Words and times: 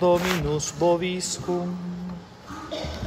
Dominus 0.00 0.70
vobiscum, 0.70 1.76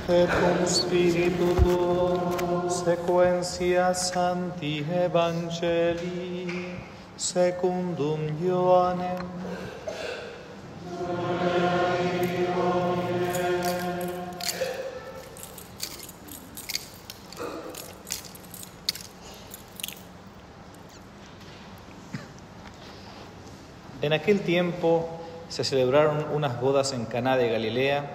et 0.07 0.29
cum 0.29 0.65
spiritu 0.67 1.55
tuo, 1.63 2.70
sequentia 2.70 3.93
Sancti 3.95 4.85
Evangelii, 4.85 6.77
secundum 7.17 8.20
Ioannem. 8.45 9.25
En 23.99 24.13
aquel 24.13 24.39
tiempo 24.45 25.23
se 25.53 25.63
celebraron 25.63 26.25
unas 26.34 26.59
bodas 26.59 26.93
en 26.93 27.05
Caná 27.05 27.38
de 27.38 27.48
Galilea 27.48 28.09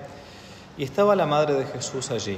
y 0.77 0.83
estaba 0.83 1.15
la 1.15 1.24
madre 1.24 1.55
de 1.55 1.66
Jesús 1.66 2.11
allí. 2.11 2.37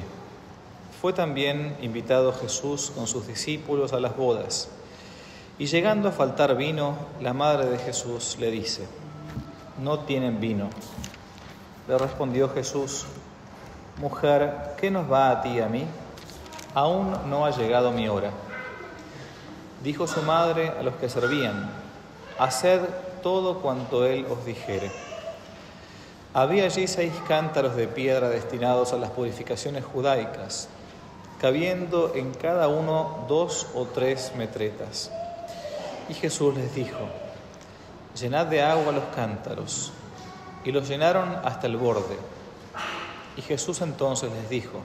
Fue 1.00 1.14
también 1.14 1.74
invitado 1.80 2.34
Jesús 2.34 2.92
con 2.94 3.06
sus 3.06 3.26
discípulos 3.26 3.94
a 3.94 4.00
las 4.00 4.14
bodas. 4.14 4.68
Y 5.58 5.64
llegando 5.64 6.10
a 6.10 6.12
faltar 6.12 6.54
vino, 6.54 6.98
la 7.22 7.32
madre 7.32 7.70
de 7.70 7.78
Jesús 7.78 8.36
le 8.38 8.50
dice, 8.50 8.86
no 9.78 10.00
tienen 10.00 10.38
vino. 10.38 10.68
Le 11.88 11.96
respondió 11.96 12.50
Jesús, 12.50 13.06
mujer, 13.96 14.74
¿qué 14.76 14.90
nos 14.90 15.10
va 15.10 15.30
a 15.30 15.40
ti 15.40 15.48
y 15.48 15.60
a 15.60 15.68
mí? 15.68 15.86
Aún 16.74 17.16
no 17.30 17.46
ha 17.46 17.52
llegado 17.52 17.90
mi 17.90 18.06
hora. 18.06 18.32
Dijo 19.82 20.06
su 20.06 20.20
madre 20.20 20.74
a 20.78 20.82
los 20.82 20.96
que 20.96 21.08
servían, 21.08 21.70
haced 22.38 22.82
todo 23.22 23.60
cuanto 23.60 24.06
él 24.06 24.26
os 24.30 24.44
dijere. 24.44 24.90
Había 26.32 26.64
allí 26.64 26.86
seis 26.86 27.12
cántaros 27.26 27.74
de 27.74 27.88
piedra 27.88 28.28
destinados 28.28 28.92
a 28.92 28.96
las 28.96 29.10
purificaciones 29.10 29.84
judaicas, 29.84 30.68
cabiendo 31.40 32.14
en 32.14 32.32
cada 32.32 32.68
uno 32.68 33.24
dos 33.28 33.66
o 33.74 33.86
tres 33.86 34.32
metretas. 34.36 35.10
Y 36.08 36.14
Jesús 36.14 36.54
les 36.56 36.74
dijo, 36.74 37.08
llenad 38.20 38.46
de 38.46 38.62
agua 38.62 38.92
los 38.92 39.04
cántaros. 39.14 39.92
Y 40.64 40.72
los 40.72 40.88
llenaron 40.88 41.36
hasta 41.42 41.66
el 41.66 41.76
borde. 41.76 42.16
Y 43.36 43.42
Jesús 43.42 43.80
entonces 43.80 44.30
les 44.30 44.50
dijo, 44.50 44.82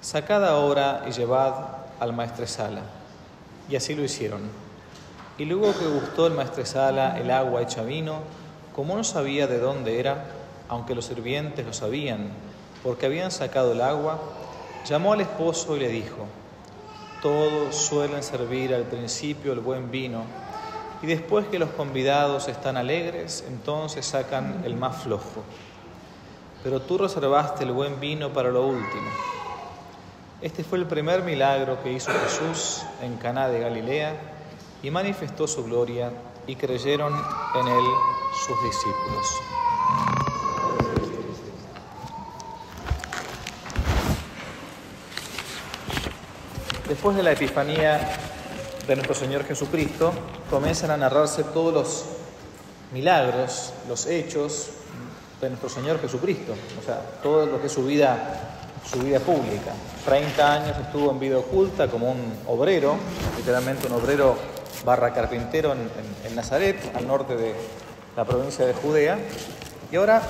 sacad 0.00 0.44
ahora 0.44 1.04
y 1.06 1.12
llevad 1.12 1.54
al 2.00 2.12
maestresala. 2.12 2.82
Y 3.68 3.76
así 3.76 3.94
lo 3.94 4.02
hicieron. 4.02 4.67
Y 5.38 5.44
luego 5.44 5.72
que 5.78 5.86
gustó 5.86 6.26
el 6.26 6.34
maestresala 6.34 7.16
el 7.16 7.30
agua 7.30 7.62
hecha 7.62 7.82
vino, 7.82 8.22
como 8.74 8.96
no 8.96 9.04
sabía 9.04 9.46
de 9.46 9.60
dónde 9.60 10.00
era, 10.00 10.24
aunque 10.68 10.96
los 10.96 11.04
sirvientes 11.04 11.64
lo 11.64 11.72
sabían, 11.72 12.30
porque 12.82 13.06
habían 13.06 13.30
sacado 13.30 13.72
el 13.72 13.80
agua, 13.80 14.18
llamó 14.84 15.12
al 15.12 15.20
esposo 15.20 15.76
y 15.76 15.80
le 15.80 15.88
dijo, 15.88 16.26
todos 17.22 17.76
suelen 17.76 18.24
servir 18.24 18.74
al 18.74 18.82
principio 18.82 19.52
el 19.52 19.60
buen 19.60 19.92
vino, 19.92 20.24
y 21.02 21.06
después 21.06 21.46
que 21.46 21.60
los 21.60 21.70
convidados 21.70 22.48
están 22.48 22.76
alegres, 22.76 23.44
entonces 23.46 24.04
sacan 24.04 24.62
el 24.64 24.74
más 24.74 25.04
flojo. 25.04 25.44
Pero 26.64 26.82
tú 26.82 26.98
reservaste 26.98 27.62
el 27.62 27.70
buen 27.70 28.00
vino 28.00 28.32
para 28.32 28.50
lo 28.50 28.66
último. 28.66 29.08
Este 30.42 30.64
fue 30.64 30.78
el 30.78 30.86
primer 30.86 31.22
milagro 31.22 31.80
que 31.84 31.92
hizo 31.92 32.10
Jesús 32.10 32.82
en 33.00 33.16
Caná 33.18 33.48
de 33.48 33.60
Galilea 33.60 34.37
y 34.82 34.90
manifestó 34.90 35.46
su 35.46 35.64
gloria 35.64 36.10
y 36.46 36.56
creyeron 36.56 37.12
en 37.54 37.68
él 37.68 37.84
sus 38.46 38.62
discípulos. 38.62 39.26
Después 46.88 47.16
de 47.16 47.22
la 47.22 47.32
Epifanía 47.32 48.16
de 48.86 48.96
nuestro 48.96 49.14
Señor 49.14 49.44
Jesucristo, 49.44 50.12
comienzan 50.48 50.90
a 50.90 50.96
narrarse 50.96 51.44
todos 51.44 51.74
los 51.74 52.04
milagros, 52.92 53.74
los 53.86 54.06
hechos 54.06 54.70
de 55.40 55.50
nuestro 55.50 55.68
Señor 55.68 56.00
Jesucristo, 56.00 56.54
o 56.80 56.84
sea, 56.84 57.02
todo 57.22 57.44
lo 57.44 57.60
que 57.60 57.66
es 57.66 57.72
su 57.72 57.84
vida, 57.84 58.70
su 58.90 59.00
vida 59.00 59.20
pública. 59.20 59.72
30 60.06 60.52
años 60.52 60.78
estuvo 60.78 61.10
en 61.10 61.20
vida 61.20 61.36
oculta 61.36 61.88
como 61.88 62.10
un 62.10 62.32
obrero, 62.46 62.96
literalmente 63.36 63.86
un 63.86 63.92
obrero 63.92 64.36
barra 64.84 65.12
carpintero 65.12 65.72
en, 65.72 66.36
Nazaret, 66.36 66.76
al 66.96 67.06
norte 67.06 67.36
de 67.36 67.54
la 68.16 68.24
provincia 68.24 68.66
de 68.66 68.74
Judea, 68.74 69.18
y 69.90 69.96
ahora 69.96 70.22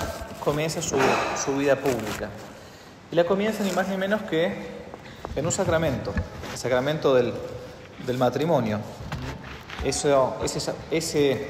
comienza 0.43 0.81
su, 0.81 0.97
su 1.43 1.55
vida 1.57 1.75
pública. 1.75 2.29
Y 3.11 3.15
la 3.15 3.25
comienza 3.25 3.63
ni 3.63 3.71
más 3.71 3.87
ni 3.87 3.97
menos 3.97 4.21
que 4.23 4.79
en 5.35 5.45
un 5.45 5.51
sacramento, 5.51 6.13
el 6.51 6.57
sacramento 6.57 7.13
del, 7.13 7.33
del 8.05 8.17
matrimonio. 8.17 8.79
Eso, 9.83 10.37
ese, 10.43 10.73
ese, 10.91 11.47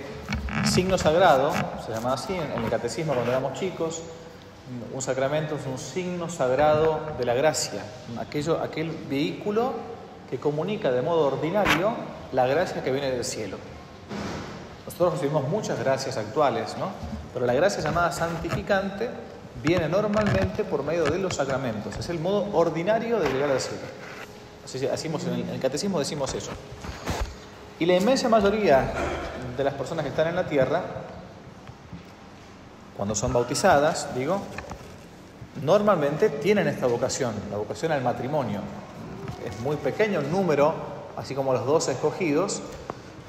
signo 0.72 0.98
sagrado, 0.98 1.52
se 1.86 1.92
llama 1.92 2.14
así 2.14 2.34
en, 2.34 2.52
en 2.52 2.64
el 2.64 2.70
catecismo 2.70 3.14
cuando 3.14 3.32
éramos 3.32 3.54
chicos, 3.54 4.04
un 4.94 5.02
sacramento 5.02 5.56
es 5.56 5.66
un 5.66 5.80
signo 5.80 6.30
sagrado 6.30 7.00
de 7.18 7.26
la 7.26 7.34
gracia, 7.34 7.82
aquello, 8.20 8.62
aquel 8.62 8.92
vehículo 9.10 9.74
que 10.30 10.40
comunica 10.40 10.92
de 10.92 11.02
modo 11.02 11.28
ordinario 11.28 11.94
la 12.32 12.46
gracia 12.48 12.84
que 12.84 12.92
viene 12.92 13.12
del 13.12 13.26
cielo. 13.26 13.58
Nosotros 14.86 15.14
recibimos 15.14 15.48
muchas 15.48 15.80
gracias 15.80 16.18
actuales, 16.18 16.76
¿no? 16.78 16.90
Pero 17.34 17.46
la 17.46 17.54
gracia 17.54 17.82
llamada 17.82 18.12
santificante 18.12 19.10
viene 19.64 19.88
normalmente 19.88 20.64
por 20.64 20.84
medio 20.84 21.06
de 21.06 21.20
los 21.20 21.36
sacramentos. 21.36 21.96
Es 21.98 22.10
el 22.10 22.20
modo 22.20 22.48
ordinario 22.54 23.20
de 23.20 23.30
llegar 23.30 23.50
al 23.50 23.60
cielo. 23.60 23.84
Así, 24.94 25.08
en 25.08 25.50
el 25.50 25.60
catecismo 25.60 26.00
decimos 26.00 26.34
eso. 26.34 26.52
Y 27.80 27.86
la 27.86 27.96
inmensa 27.96 28.30
mayoría 28.30 28.92
de 29.58 29.64
las 29.64 29.74
personas 29.74 30.04
que 30.04 30.10
están 30.10 30.28
en 30.28 30.36
la 30.36 30.46
tierra, 30.46 30.84
cuando 32.96 33.16
son 33.16 33.34
bautizadas, 33.34 34.14
digo, 34.16 34.42
normalmente 35.64 36.30
tienen 36.30 36.68
esta 36.68 36.88
vocación, 36.88 37.34
la 37.50 37.58
vocación 37.58 37.92
al 37.92 38.02
matrimonio. 38.02 38.62
Es 39.46 39.60
muy 39.62 39.78
pequeño 39.78 40.20
el 40.20 40.32
número, 40.32 40.99
así 41.20 41.36
como 41.36 41.52
los 41.52 41.66
dos 41.66 41.90
escogidos, 41.90 42.62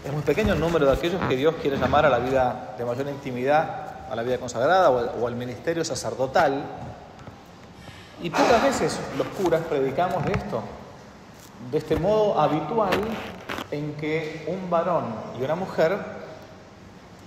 es 0.05 0.13
muy 0.13 0.23
pequeño 0.23 0.55
el 0.55 0.61
número 0.61 0.87
de 0.87 0.93
aquellos 0.93 1.21
que 1.29 1.37
Dios 1.37 1.57
quiere 1.61 1.77
llamar 1.77 2.07
a 2.07 2.09
la 2.09 2.21
vida 2.21 2.75
de 2.79 2.85
mayor 2.85 3.09
intimidad, 3.09 4.09
a 4.09 4.15
la 4.15 4.23
vida 4.23 4.39
consagrada 4.39 4.91
o 4.91 5.27
al 5.27 5.35
ministerio 5.35 5.85
sacerdotal. 5.85 6.63
Y 8.23 8.31
pocas 8.31 8.63
veces 8.63 9.01
los 9.19 9.27
curas 9.29 9.63
predicamos 9.69 10.25
de 10.25 10.33
esto, 10.33 10.63
de 11.73 11.79
este 11.79 11.97
modo 11.97 12.41
habitual 12.41 12.93
en 13.73 13.95
que 13.95 14.47
un 14.47 14.71
varón 14.71 15.07
y 15.39 15.43
una 15.43 15.57
mujer, 15.57 15.99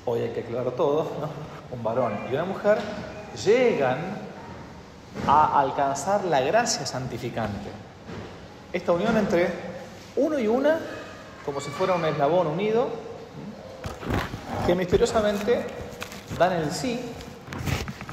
hoy 0.05 0.21
hay 0.21 0.29
que 0.29 0.41
aclarar 0.41 0.71
todo, 0.71 1.07
un 1.71 1.83
varón 1.83 2.13
y 2.31 2.33
una 2.33 2.45
mujer 2.45 2.77
llegan 3.43 3.97
a 5.27 5.59
alcanzar 5.59 6.23
la 6.23 6.39
gracia 6.39 6.85
santificante. 6.85 7.69
Esta 8.71 8.93
unión 8.93 9.17
entre 9.17 9.72
uno 10.15 10.39
y 10.39 10.47
una, 10.47 10.79
como 11.45 11.59
si 11.61 11.69
fuera 11.69 11.95
un 11.95 12.05
eslabón 12.05 12.47
unido, 12.47 12.87
que 14.65 14.75
misteriosamente 14.75 15.65
dan 16.37 16.53
el 16.53 16.71
sí 16.71 16.99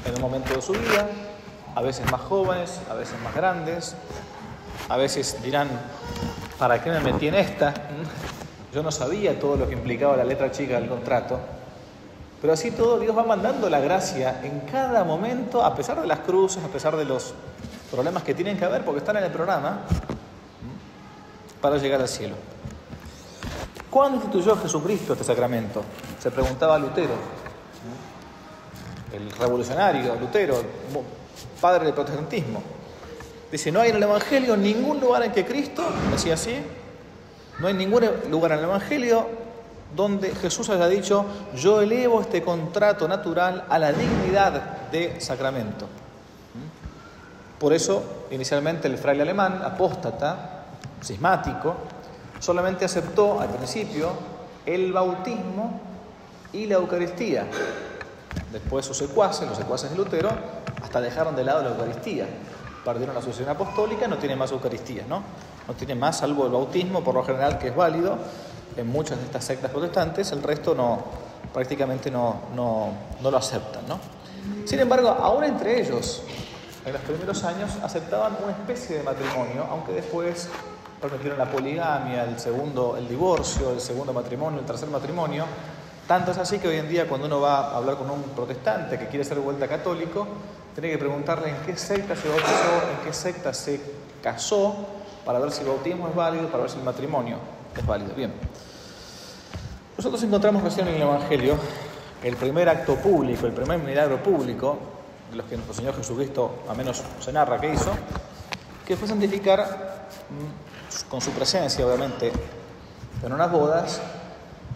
en 0.05 0.15
un 0.15 0.21
momento 0.21 0.53
de 0.53 0.61
su 0.61 0.73
vida, 0.73 1.07
a 1.75 1.81
veces 1.81 2.09
más 2.11 2.21
jóvenes, 2.21 2.81
a 2.89 2.93
veces 2.93 3.15
más 3.23 3.33
grandes, 3.33 3.95
a 4.89 4.97
veces 4.97 5.41
dirán, 5.41 5.69
¿para 6.57 6.83
qué 6.83 6.89
me 6.89 6.99
metí 6.99 7.27
en 7.27 7.35
esta? 7.35 7.73
Yo 8.73 8.83
no 8.83 8.91
sabía 8.91 9.39
todo 9.39 9.55
lo 9.55 9.67
que 9.67 9.73
implicaba 9.73 10.17
la 10.17 10.23
letra 10.23 10.51
chica 10.51 10.75
del 10.75 10.89
contrato. 10.89 11.39
Pero 12.41 12.53
así 12.53 12.71
todo, 12.71 12.99
Dios 12.99 13.15
va 13.15 13.23
mandando 13.23 13.69
la 13.69 13.79
gracia 13.79 14.41
en 14.43 14.61
cada 14.61 15.03
momento, 15.03 15.63
a 15.63 15.75
pesar 15.75 16.01
de 16.01 16.07
las 16.07 16.19
cruces, 16.19 16.63
a 16.63 16.67
pesar 16.67 16.97
de 16.97 17.05
los 17.05 17.33
problemas 17.91 18.23
que 18.23 18.33
tienen 18.33 18.57
que 18.57 18.65
haber, 18.65 18.83
porque 18.83 18.99
están 18.99 19.17
en 19.17 19.25
el 19.25 19.31
programa, 19.31 19.81
para 21.61 21.77
llegar 21.77 22.01
al 22.01 22.07
cielo. 22.07 22.35
¿Cuándo 23.89 24.17
instituyó 24.17 24.55
Jesucristo 24.57 25.13
este 25.13 25.25
sacramento? 25.25 25.83
Se 26.19 26.31
preguntaba 26.31 26.79
Lutero, 26.79 27.13
el 29.13 29.31
revolucionario 29.31 30.15
Lutero, 30.15 30.61
padre 31.59 31.85
del 31.85 31.93
protestantismo. 31.93 32.63
Dice, 33.51 33.71
no 33.71 33.81
hay 33.81 33.89
en 33.89 33.97
el 33.97 34.03
Evangelio 34.03 34.55
ningún 34.55 34.99
lugar 35.01 35.23
en 35.23 35.33
que 35.33 35.45
Cristo, 35.45 35.83
decía 36.09 36.35
así, 36.35 36.55
no 37.59 37.67
hay 37.67 37.73
ningún 37.73 38.05
lugar 38.29 38.53
en 38.53 38.59
el 38.59 38.63
Evangelio 38.63 39.27
donde 39.93 40.33
Jesús 40.35 40.69
haya 40.69 40.87
dicho, 40.87 41.25
yo 41.55 41.81
elevo 41.81 42.21
este 42.21 42.41
contrato 42.41 43.07
natural 43.09 43.65
a 43.69 43.77
la 43.77 43.91
dignidad 43.91 44.89
de 44.89 45.19
sacramento. 45.19 45.87
Por 47.59 47.73
eso, 47.73 48.03
inicialmente 48.31 48.87
el 48.87 48.97
fraile 48.97 49.23
alemán, 49.23 49.61
apóstata, 49.63 50.60
cismático, 51.01 51.75
solamente 52.39 52.85
aceptó 52.85 53.39
al 53.39 53.49
principio 53.49 54.09
el 54.65 54.93
bautismo 54.93 55.79
y 56.53 56.65
la 56.65 56.75
Eucaristía 56.75 57.47
Después 58.51 58.85
sus 58.85 58.97
secuaces, 58.97 59.47
los 59.47 59.57
secuaces 59.57 59.91
de 59.91 59.97
Lutero, 59.97 60.29
hasta 60.81 60.99
dejaron 60.99 61.35
de 61.35 61.43
lado 61.43 61.63
la 61.63 61.69
Eucaristía. 61.69 62.27
Perdieron 62.83 63.15
la 63.15 63.21
sucesión 63.21 63.49
apostólica, 63.49 64.07
no 64.07 64.17
tiene 64.17 64.35
más 64.35 64.51
Eucaristía, 64.51 65.05
¿no? 65.07 65.23
No 65.67 65.73
tiene 65.73 65.95
más, 65.95 66.17
salvo 66.17 66.45
el 66.45 66.51
bautismo, 66.51 67.03
por 67.03 67.15
lo 67.15 67.23
general, 67.23 67.57
que 67.57 67.69
es 67.69 67.75
válido 67.75 68.17
en 68.75 68.87
muchas 68.87 69.19
de 69.19 69.25
estas 69.25 69.43
sectas 69.43 69.69
protestantes, 69.71 70.31
el 70.31 70.41
resto 70.41 70.73
no, 70.73 71.03
prácticamente 71.53 72.09
no, 72.09 72.41
no, 72.55 72.89
no 73.21 73.31
lo 73.31 73.37
aceptan, 73.37 73.85
¿no? 73.87 73.99
Sin 74.65 74.79
embargo, 74.79 75.09
aún 75.09 75.43
entre 75.43 75.81
ellos, 75.81 76.23
en 76.85 76.93
los 76.93 77.01
primeros 77.03 77.43
años, 77.43 77.71
aceptaban 77.83 78.37
una 78.41 78.53
especie 78.53 78.97
de 78.97 79.03
matrimonio, 79.03 79.65
aunque 79.69 79.91
después 79.91 80.49
permitieron 81.01 81.39
la 81.39 81.49
poligamia, 81.49 82.23
el 82.23 82.39
segundo, 82.39 82.95
el 82.95 83.07
divorcio, 83.07 83.71
el 83.71 83.81
segundo 83.81 84.13
matrimonio, 84.13 84.59
el 84.59 84.65
tercer 84.65 84.89
matrimonio. 84.89 85.45
Tanto 86.07 86.31
es 86.31 86.37
así 86.37 86.59
que 86.59 86.67
hoy 86.67 86.77
en 86.77 86.87
día 86.87 87.07
cuando 87.07 87.27
uno 87.27 87.41
va 87.41 87.71
a 87.71 87.77
hablar 87.77 87.97
con 87.97 88.09
un 88.09 88.21
protestante 88.35 88.99
que 88.99 89.07
quiere 89.07 89.25
ser 89.25 89.39
vuelta 89.39 89.67
católico, 89.67 90.27
tiene 90.75 90.91
que 90.91 90.97
preguntarle 90.97 91.49
en 91.49 91.55
qué 91.65 91.75
secta 91.75 92.15
se 92.15 92.29
bautizó, 92.29 92.91
en 92.91 93.05
qué 93.05 93.13
secta 93.13 93.53
se 93.53 93.81
casó, 94.21 94.75
para 95.25 95.39
ver 95.39 95.51
si 95.51 95.61
el 95.61 95.67
bautismo 95.67 96.07
es 96.07 96.15
válido, 96.15 96.47
para 96.47 96.63
ver 96.63 96.71
si 96.71 96.77
el 96.77 96.83
matrimonio 96.83 97.37
es 97.75 97.85
válido. 97.85 98.13
Bien. 98.13 98.33
Nosotros 99.97 100.21
encontramos 100.23 100.63
recién 100.63 100.87
en 100.87 100.95
el 100.95 101.01
Evangelio 101.01 101.57
el 102.23 102.35
primer 102.35 102.69
acto 102.69 102.95
público, 102.95 103.47
el 103.47 103.53
primer 103.53 103.79
milagro 103.79 104.21
público, 104.21 104.77
de 105.31 105.37
los 105.37 105.45
que 105.45 105.55
nuestro 105.55 105.73
Señor 105.73 105.95
Jesucristo, 105.95 106.63
a 106.69 106.73
menos 106.73 107.01
se 107.19 107.33
narra 107.33 107.59
que 107.59 107.73
hizo, 107.73 107.91
que 108.85 108.95
fue 108.95 109.07
santificar 109.07 110.07
mm, 110.29 110.70
con 111.09 111.21
su 111.21 111.31
presencia, 111.31 111.85
obviamente, 111.85 112.31
en 113.23 113.33
unas 113.33 113.51
bodas, 113.51 114.01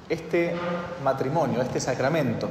este 0.07 0.55
matrimonio, 1.03 1.61
este 1.61 1.79
sacramento. 1.79 2.47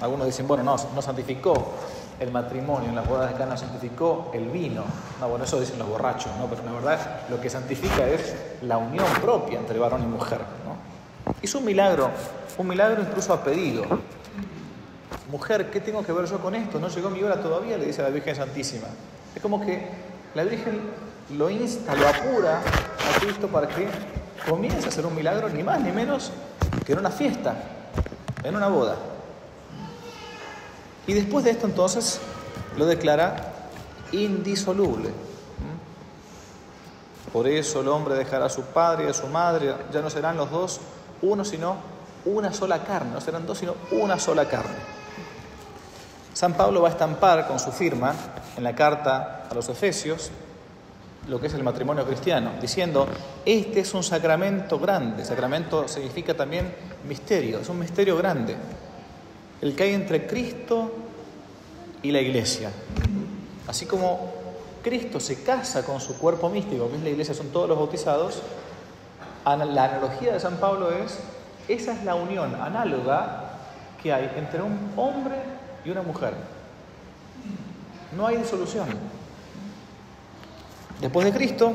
Algunos 0.00 0.26
dicen, 0.26 0.46
bueno, 0.46 0.62
no, 0.62 0.76
no 0.94 1.02
santificó 1.02 1.74
el 2.20 2.30
matrimonio, 2.30 2.90
en 2.90 2.94
las 2.94 3.08
bodas 3.08 3.30
de 3.30 3.36
Cana 3.36 3.56
santificó 3.56 4.30
el 4.34 4.50
vino. 4.50 4.84
No, 5.20 5.28
bueno, 5.28 5.44
eso 5.44 5.58
dicen 5.58 5.78
los 5.78 5.88
borrachos, 5.88 6.30
¿no? 6.38 6.46
Pero 6.46 6.62
la 6.64 6.72
verdad 6.72 7.20
lo 7.30 7.40
que 7.40 7.48
santifica 7.48 8.06
es 8.06 8.34
la 8.62 8.76
unión 8.76 9.06
propia 9.22 9.58
entre 9.58 9.78
varón 9.78 10.02
y 10.02 10.06
mujer, 10.06 10.40
¿no? 10.66 11.32
Hizo 11.40 11.58
un 11.58 11.64
milagro, 11.64 12.10
un 12.58 12.68
milagro 12.68 13.00
incluso 13.02 13.32
a 13.32 13.42
pedido. 13.42 13.84
Mujer, 15.30 15.70
¿qué 15.70 15.80
tengo 15.80 16.04
que 16.04 16.12
ver 16.12 16.26
yo 16.26 16.38
con 16.40 16.54
esto? 16.54 16.78
No 16.78 16.88
llegó 16.88 17.08
mi 17.08 17.22
hora 17.22 17.40
todavía, 17.40 17.78
le 17.78 17.86
dice 17.86 18.02
la 18.02 18.10
Virgen 18.10 18.34
Santísima. 18.36 18.88
Es 19.34 19.40
como 19.40 19.64
que 19.64 19.88
la 20.34 20.44
Virgen 20.44 20.80
lo 21.36 21.50
insta, 21.50 21.94
lo 21.94 22.08
apura 22.08 22.58
a 22.60 23.20
Cristo 23.20 23.48
para 23.48 23.68
que 23.68 23.88
comience 24.48 24.86
a 24.86 24.88
hacer 24.88 25.06
un 25.06 25.14
milagro, 25.14 25.48
ni 25.48 25.62
más 25.62 25.80
ni 25.80 25.92
menos 25.92 26.32
que 26.84 26.92
en 26.92 26.98
una 26.98 27.10
fiesta, 27.10 27.54
en 28.42 28.56
una 28.56 28.68
boda. 28.68 28.96
Y 31.06 31.12
después 31.12 31.44
de 31.44 31.50
esto 31.50 31.66
entonces 31.66 32.20
lo 32.76 32.86
declara 32.86 33.52
indisoluble. 34.12 35.10
Por 37.32 37.46
eso 37.46 37.80
el 37.80 37.88
hombre 37.88 38.14
dejará 38.14 38.46
a 38.46 38.50
su 38.50 38.62
padre 38.62 39.06
y 39.06 39.08
a 39.08 39.14
su 39.14 39.28
madre, 39.28 39.74
ya 39.92 40.00
no 40.00 40.10
serán 40.10 40.36
los 40.36 40.50
dos 40.50 40.80
uno, 41.22 41.44
sino 41.44 41.76
una 42.24 42.52
sola 42.52 42.82
carne, 42.82 43.12
no 43.12 43.20
serán 43.20 43.46
dos, 43.46 43.58
sino 43.58 43.74
una 43.92 44.18
sola 44.18 44.48
carne. 44.48 44.76
San 46.32 46.54
Pablo 46.54 46.82
va 46.82 46.88
a 46.88 46.92
estampar 46.92 47.46
con 47.46 47.58
su 47.58 47.70
firma 47.70 48.14
en 48.56 48.64
la 48.64 48.74
carta 48.74 49.46
a 49.48 49.54
los 49.54 49.68
Efesios 49.68 50.30
lo 51.30 51.40
que 51.40 51.46
es 51.46 51.54
el 51.54 51.62
matrimonio 51.62 52.04
cristiano, 52.04 52.50
diciendo, 52.60 53.06
este 53.46 53.80
es 53.80 53.94
un 53.94 54.02
sacramento 54.02 54.80
grande, 54.80 55.24
sacramento 55.24 55.86
significa 55.86 56.34
también 56.34 56.74
misterio, 57.08 57.60
es 57.60 57.68
un 57.68 57.78
misterio 57.78 58.16
grande, 58.16 58.56
el 59.62 59.76
que 59.76 59.84
hay 59.84 59.94
entre 59.94 60.26
Cristo 60.26 60.90
y 62.02 62.10
la 62.10 62.20
iglesia. 62.20 62.72
Así 63.68 63.86
como 63.86 64.32
Cristo 64.82 65.20
se 65.20 65.44
casa 65.44 65.84
con 65.84 66.00
su 66.00 66.18
cuerpo 66.18 66.48
místico, 66.48 66.90
que 66.90 66.96
es 66.96 67.02
la 67.02 67.10
iglesia, 67.10 67.32
son 67.32 67.50
todos 67.50 67.68
los 67.68 67.78
bautizados, 67.78 68.42
la 69.44 69.52
analogía 69.84 70.32
de 70.32 70.40
San 70.40 70.56
Pablo 70.56 70.90
es, 70.90 71.20
esa 71.68 71.92
es 71.92 72.02
la 72.04 72.16
unión 72.16 72.56
análoga 72.56 73.52
que 74.02 74.12
hay 74.12 74.32
entre 74.36 74.62
un 74.62 74.92
hombre 74.96 75.36
y 75.84 75.90
una 75.90 76.02
mujer. 76.02 76.34
No 78.16 78.26
hay 78.26 78.38
disolución. 78.38 78.88
Después 81.00 81.24
de 81.24 81.32
Cristo, 81.32 81.72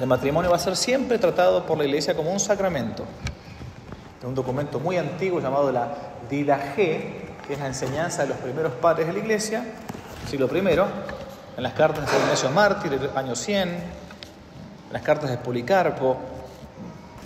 el 0.00 0.06
matrimonio 0.06 0.50
va 0.50 0.56
a 0.56 0.60
ser 0.60 0.76
siempre 0.76 1.18
tratado 1.18 1.66
por 1.66 1.76
la 1.76 1.84
Iglesia 1.84 2.16
como 2.16 2.32
un 2.32 2.40
sacramento. 2.40 3.04
En 4.22 4.28
un 4.28 4.34
documento 4.34 4.80
muy 4.80 4.96
antiguo 4.96 5.40
llamado 5.40 5.70
la 5.70 5.94
Didaje, 6.30 7.34
que 7.46 7.52
es 7.52 7.58
la 7.58 7.66
enseñanza 7.66 8.22
de 8.22 8.28
los 8.28 8.38
primeros 8.38 8.72
padres 8.72 9.06
de 9.06 9.12
la 9.12 9.18
Iglesia, 9.18 9.62
siglo 10.26 10.48
I, 10.56 10.58
en 11.56 11.62
las 11.62 11.74
cartas 11.74 12.06
de 12.06 12.10
San 12.10 12.22
Ignacio 12.22 12.50
Mártir, 12.50 13.10
año 13.14 13.36
100, 13.36 13.68
en 13.68 13.82
las 14.90 15.02
cartas 15.02 15.28
de 15.28 15.36
Policarpo, 15.36 16.16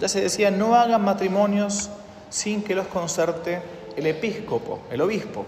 ya 0.01 0.09
se 0.09 0.21
decía, 0.21 0.51
no 0.51 0.75
hagan 0.75 1.05
matrimonios 1.05 1.91
sin 2.29 2.65
que 2.65 2.75
los 2.75 2.89
concerte 2.89 3.63
el 3.97 4.07
episcopo, 4.07 4.81
el 4.91 5.01
obispo. 5.01 5.47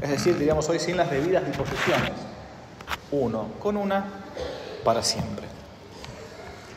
Es 0.00 0.08
decir, 0.08 0.38
diríamos 0.38 0.66
hoy, 0.70 0.78
sin 0.78 0.96
las 0.96 1.10
debidas 1.10 1.46
disposiciones. 1.46 2.12
Uno 3.10 3.48
con 3.60 3.76
una 3.76 4.27
para 4.84 5.02
siempre. 5.02 5.46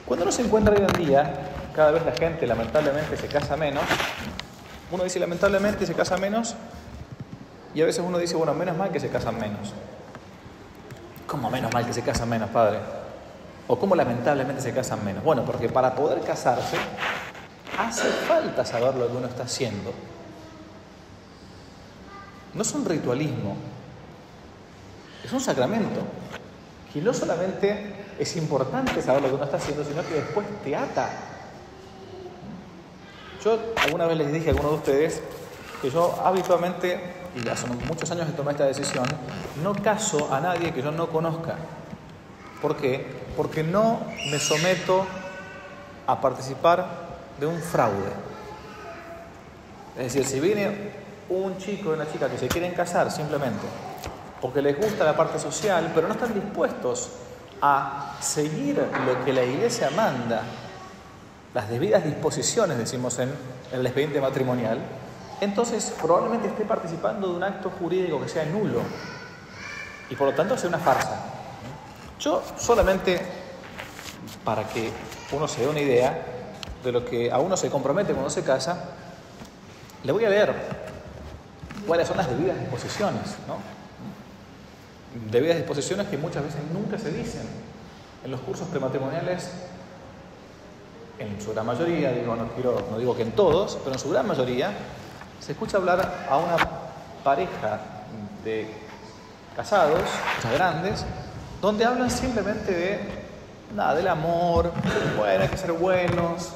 Cuando 0.05 0.23
uno 0.23 0.31
se 0.31 0.41
encuentra 0.41 0.73
hoy 0.73 0.81
en 0.81 1.05
día, 1.05 1.33
cada 1.75 1.91
vez 1.91 2.05
la 2.05 2.11
gente 2.11 2.45
lamentablemente 2.45 3.15
se 3.17 3.27
casa 3.27 3.55
menos, 3.55 3.83
uno 4.91 5.03
dice 5.03 5.19
lamentablemente 5.19 5.85
se 5.85 5.93
casa 5.93 6.17
menos 6.17 6.55
y 7.73 7.81
a 7.81 7.85
veces 7.85 8.03
uno 8.05 8.17
dice, 8.17 8.35
bueno, 8.35 8.53
menos 8.53 8.75
mal 8.75 8.91
que 8.91 8.99
se 8.99 9.09
casan 9.09 9.39
menos. 9.39 9.73
¿Cómo 11.27 11.49
menos 11.49 11.73
mal 11.73 11.85
que 11.85 11.93
se 11.93 12.01
casan 12.01 12.27
menos, 12.27 12.49
padre? 12.49 12.79
¿O 13.67 13.79
cómo 13.79 13.95
lamentablemente 13.95 14.61
se 14.61 14.73
casan 14.73 15.05
menos? 15.05 15.23
Bueno, 15.23 15.45
porque 15.45 15.69
para 15.69 15.95
poder 15.95 16.19
casarse 16.21 16.75
hace 17.77 18.09
falta 18.09 18.65
saber 18.65 18.95
lo 18.95 19.07
que 19.07 19.15
uno 19.15 19.27
está 19.27 19.43
haciendo 19.43 19.93
no 22.53 22.61
es 22.61 22.73
un 22.73 22.85
ritualismo, 22.85 23.55
es 25.23 25.31
un 25.31 25.39
sacramento. 25.39 26.01
Y 26.93 26.99
no 26.99 27.13
solamente 27.13 27.95
es 28.19 28.35
importante 28.35 29.01
saber 29.01 29.21
lo 29.21 29.29
que 29.29 29.35
uno 29.35 29.45
está 29.45 29.57
haciendo, 29.57 29.83
sino 29.83 30.03
que 30.03 30.15
después 30.15 30.45
te 30.63 30.75
ata. 30.75 31.09
Yo 33.43 33.57
alguna 33.77 34.05
vez 34.05 34.17
les 34.17 34.31
dije 34.31 34.49
a 34.49 34.51
algunos 34.51 34.71
de 34.71 34.77
ustedes 34.77 35.21
que 35.81 35.89
yo 35.89 36.19
habitualmente, 36.23 36.99
y 37.35 37.47
hace 37.47 37.65
muchos 37.67 38.11
años 38.11 38.27
que 38.27 38.33
tomé 38.33 38.51
esta 38.51 38.65
decisión, 38.65 39.05
no 39.63 39.73
caso 39.73 40.31
a 40.31 40.39
nadie 40.39 40.73
que 40.73 40.81
yo 40.81 40.91
no 40.91 41.09
conozca. 41.09 41.55
¿Por 42.61 42.75
qué? 42.77 43.05
Porque 43.35 43.63
no 43.63 44.01
me 44.29 44.37
someto 44.37 45.07
a 46.05 46.21
participar 46.21 46.85
de 47.39 47.47
un 47.47 47.59
fraude. 47.59 48.11
Es 49.97 50.13
decir, 50.13 50.25
si 50.25 50.39
viene 50.39 50.91
un 51.29 51.57
chico 51.57 51.89
y 51.89 51.93
una 51.93 52.11
chica 52.11 52.29
que 52.29 52.37
se 52.37 52.47
quieren 52.47 52.73
casar 52.73 53.09
simplemente 53.11 53.65
porque 54.41 54.61
les 54.61 54.75
gusta 54.77 55.03
la 55.03 55.15
parte 55.15 55.37
social, 55.37 55.91
pero 55.93 56.07
no 56.07 56.15
están 56.15 56.33
dispuestos 56.33 57.09
a 57.61 58.17
seguir 58.19 58.83
lo 59.05 59.23
que 59.23 59.31
la 59.31 59.43
iglesia 59.43 59.91
manda, 59.91 60.41
las 61.53 61.69
debidas 61.69 62.03
disposiciones, 62.03 62.77
decimos 62.77 63.19
en, 63.19 63.31
el 63.71 63.85
expediente 63.85 64.19
matrimonial, 64.19 64.79
entonces 65.39 65.93
probablemente 66.01 66.47
esté 66.47 66.65
participando 66.65 67.29
de 67.29 67.35
un 67.35 67.43
acto 67.43 67.71
jurídico 67.79 68.19
que 68.21 68.27
sea 68.27 68.43
nulo 68.45 68.81
y 70.09 70.15
por 70.15 70.27
lo 70.27 70.33
tanto 70.33 70.57
sea 70.57 70.69
una 70.69 70.79
farsa. 70.79 71.23
Yo 72.19 72.43
solamente, 72.57 73.21
para 74.43 74.67
que 74.67 74.91
uno 75.31 75.47
se 75.47 75.61
dé 75.61 75.67
una 75.67 75.79
idea 75.79 76.21
de 76.83 76.91
lo 76.91 77.05
que 77.05 77.31
a 77.31 77.39
uno 77.39 77.55
se 77.55 77.69
compromete 77.69 78.11
cuando 78.11 78.29
se 78.29 78.43
casa, 78.43 78.89
le 80.03 80.11
voy 80.11 80.25
a 80.25 80.29
leer 80.29 80.53
cuáles 81.87 82.07
son 82.07 82.17
las 82.17 82.29
debidas 82.29 82.59
disposiciones, 82.59 83.35
¿no? 83.47 83.80
Debidas 85.31 85.57
disposiciones 85.57 86.07
que 86.07 86.17
muchas 86.17 86.43
veces 86.43 86.59
nunca 86.73 86.97
se 86.97 87.11
dicen. 87.11 87.47
En 88.23 88.31
los 88.31 88.41
cursos 88.41 88.67
prematrimoniales, 88.67 89.49
en 91.17 91.41
su 91.41 91.53
gran 91.53 91.65
mayoría, 91.65 92.11
digo, 92.11 92.35
no, 92.35 92.49
quiero, 92.49 92.85
no 92.91 92.97
digo 92.99 93.15
que 93.15 93.23
en 93.23 93.31
todos, 93.31 93.77
pero 93.83 93.93
en 93.93 93.99
su 93.99 94.09
gran 94.09 94.27
mayoría, 94.27 94.71
se 95.39 95.53
escucha 95.53 95.77
hablar 95.77 96.27
a 96.29 96.37
una 96.37 96.57
pareja 97.23 97.79
de 98.43 98.67
casados, 99.55 100.01
ya 100.43 100.51
grandes, 100.51 101.05
donde 101.61 101.85
hablan 101.85 102.11
simplemente 102.11 102.71
de 102.71 102.99
nada, 103.75 103.95
del 103.95 104.07
amor, 104.07 104.71
bueno, 105.17 105.43
hay 105.43 105.49
que 105.49 105.57
ser 105.57 105.71
buenos, 105.71 106.49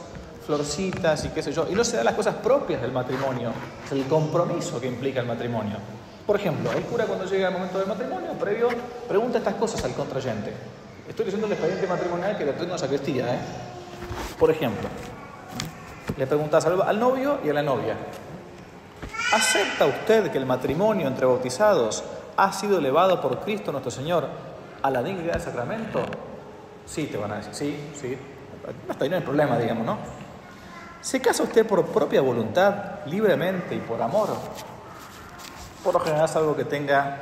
florcitas 0.46 1.26
y 1.26 1.30
qué 1.30 1.42
sé 1.42 1.52
yo, 1.52 1.68
y 1.70 1.74
no 1.74 1.84
se 1.84 1.98
dan 1.98 2.06
las 2.06 2.16
cosas 2.16 2.36
propias 2.36 2.82
del 2.82 2.92
matrimonio, 2.92 3.52
es 3.86 3.92
el 3.92 4.06
compromiso 4.06 4.80
que 4.82 4.88
implica 4.88 5.22
el 5.22 5.28
matrimonio. 5.28 5.78
Por 6.26 6.36
ejemplo, 6.38 6.72
el 6.72 6.84
cura 6.84 7.06
cuando 7.06 7.26
llega 7.26 7.50
el 7.50 7.54
momento 7.54 7.78
del 7.78 7.88
matrimonio, 7.88 8.32
previo, 8.34 8.70
pregunta 9.08 9.38
estas 9.38 9.56
cosas 9.56 9.84
al 9.84 9.94
contrayente. 9.94 10.52
Estoy 11.08 11.26
diciendo 11.26 11.46
el 11.46 11.54
expediente 11.54 11.86
matrimonial 11.86 12.36
que 12.36 12.46
le 12.46 12.54
tengo 12.54 12.74
a 12.74 12.78
sacristía, 12.80 13.36
¿eh? 13.36 13.40
Por 14.40 14.50
ejemplo, 14.50 14.90
le 16.18 16.26
preguntas 16.26 16.66
al, 16.66 16.82
al 16.82 17.00
novio 17.00 17.40
y 17.44 17.50
a 17.50 17.54
la 17.54 17.62
novia. 17.62 17.96
¿Acepta 19.34 19.86
usted 19.86 20.32
que 20.32 20.38
el 20.40 20.48
matrimonio 20.48 21.08
entre 21.08 21.28
bautizados 21.28 22.04
ha 22.38 22.52
sido 22.52 22.80
elevado 22.80 23.22
por 23.22 23.42
Cristo 23.42 23.72
nuestro 23.72 23.92
Señor 23.92 24.28
a 24.82 24.90
la 24.90 25.04
dignidad 25.04 25.34
del 25.34 25.42
sacramento? 25.42 26.02
Sí, 26.88 27.06
te 27.06 27.18
van 27.18 27.34
a 27.34 27.36
decir, 27.38 27.54
sí, 27.54 27.80
sí. 28.02 28.18
Hasta 28.90 29.04
ahí 29.04 29.10
no 29.12 29.18
hay 29.18 29.22
problema, 29.22 29.60
digamos, 29.60 29.86
¿no? 29.86 29.98
¿Se 31.02 31.22
casa 31.22 31.44
usted 31.44 31.68
por 31.68 31.86
propia 31.86 32.22
voluntad, 32.22 33.06
libremente 33.06 33.76
y 33.76 33.80
por 33.80 34.02
amor? 34.02 34.30
Por 35.86 35.94
lo 35.94 36.00
general 36.00 36.26
es 36.26 36.36
algo 36.36 36.56
que 36.56 36.66
tenga 36.66 37.16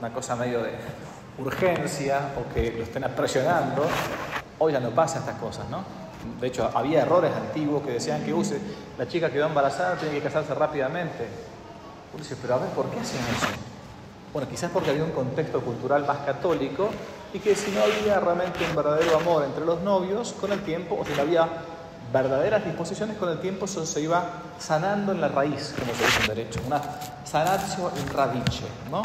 una 0.00 0.10
cosa 0.14 0.34
medio 0.34 0.62
de 0.62 0.72
urgencia 1.38 2.30
o 2.40 2.54
que 2.54 2.72
lo 2.72 2.84
estén 2.84 3.02
presionando. 3.14 3.84
Hoy 4.60 4.72
ya 4.72 4.80
no 4.80 4.88
pasa 4.92 5.18
estas 5.18 5.36
cosas, 5.36 5.68
¿no? 5.68 5.84
De 6.40 6.46
hecho, 6.46 6.70
había 6.72 7.02
errores 7.02 7.30
antiguos 7.36 7.82
que 7.82 7.90
decían 7.90 8.24
que 8.24 8.32
use, 8.32 8.58
la 8.96 9.06
chica 9.06 9.30
quedó 9.30 9.44
embarazada, 9.44 9.96
tiene 9.96 10.14
que 10.14 10.22
casarse 10.22 10.54
rápidamente. 10.54 11.28
Uno 12.14 12.22
dice, 12.22 12.34
pero 12.40 12.54
a 12.54 12.58
ver, 12.60 12.70
¿por 12.70 12.86
qué 12.86 12.98
hacen 12.98 13.20
eso? 13.20 13.48
Bueno, 14.32 14.48
quizás 14.48 14.70
porque 14.70 14.88
había 14.88 15.04
un 15.04 15.12
contexto 15.12 15.60
cultural 15.60 16.06
más 16.06 16.20
católico 16.20 16.88
y 17.34 17.40
que 17.40 17.54
si 17.54 17.72
no 17.72 17.82
había 17.82 18.20
realmente 18.20 18.60
un 18.70 18.74
verdadero 18.74 19.18
amor 19.18 19.44
entre 19.44 19.66
los 19.66 19.82
novios, 19.82 20.34
con 20.40 20.50
el 20.50 20.62
tiempo, 20.62 20.96
o 20.98 21.04
si 21.04 21.12
no 21.12 21.20
había 21.20 21.46
verdaderas 22.12 22.64
disposiciones, 22.64 23.16
con 23.16 23.28
el 23.28 23.40
tiempo 23.40 23.66
eso 23.66 23.84
se 23.84 24.00
iba 24.00 24.24
sanando 24.58 25.12
en 25.12 25.20
la 25.20 25.28
raíz, 25.28 25.74
como 25.78 25.94
se 25.94 26.04
dice 26.04 26.20
en 26.20 26.26
derecho, 26.28 26.60
una 26.66 26.80
sanatio 27.24 27.90
in 27.96 28.08
radice, 28.08 28.64
¿no? 28.90 29.02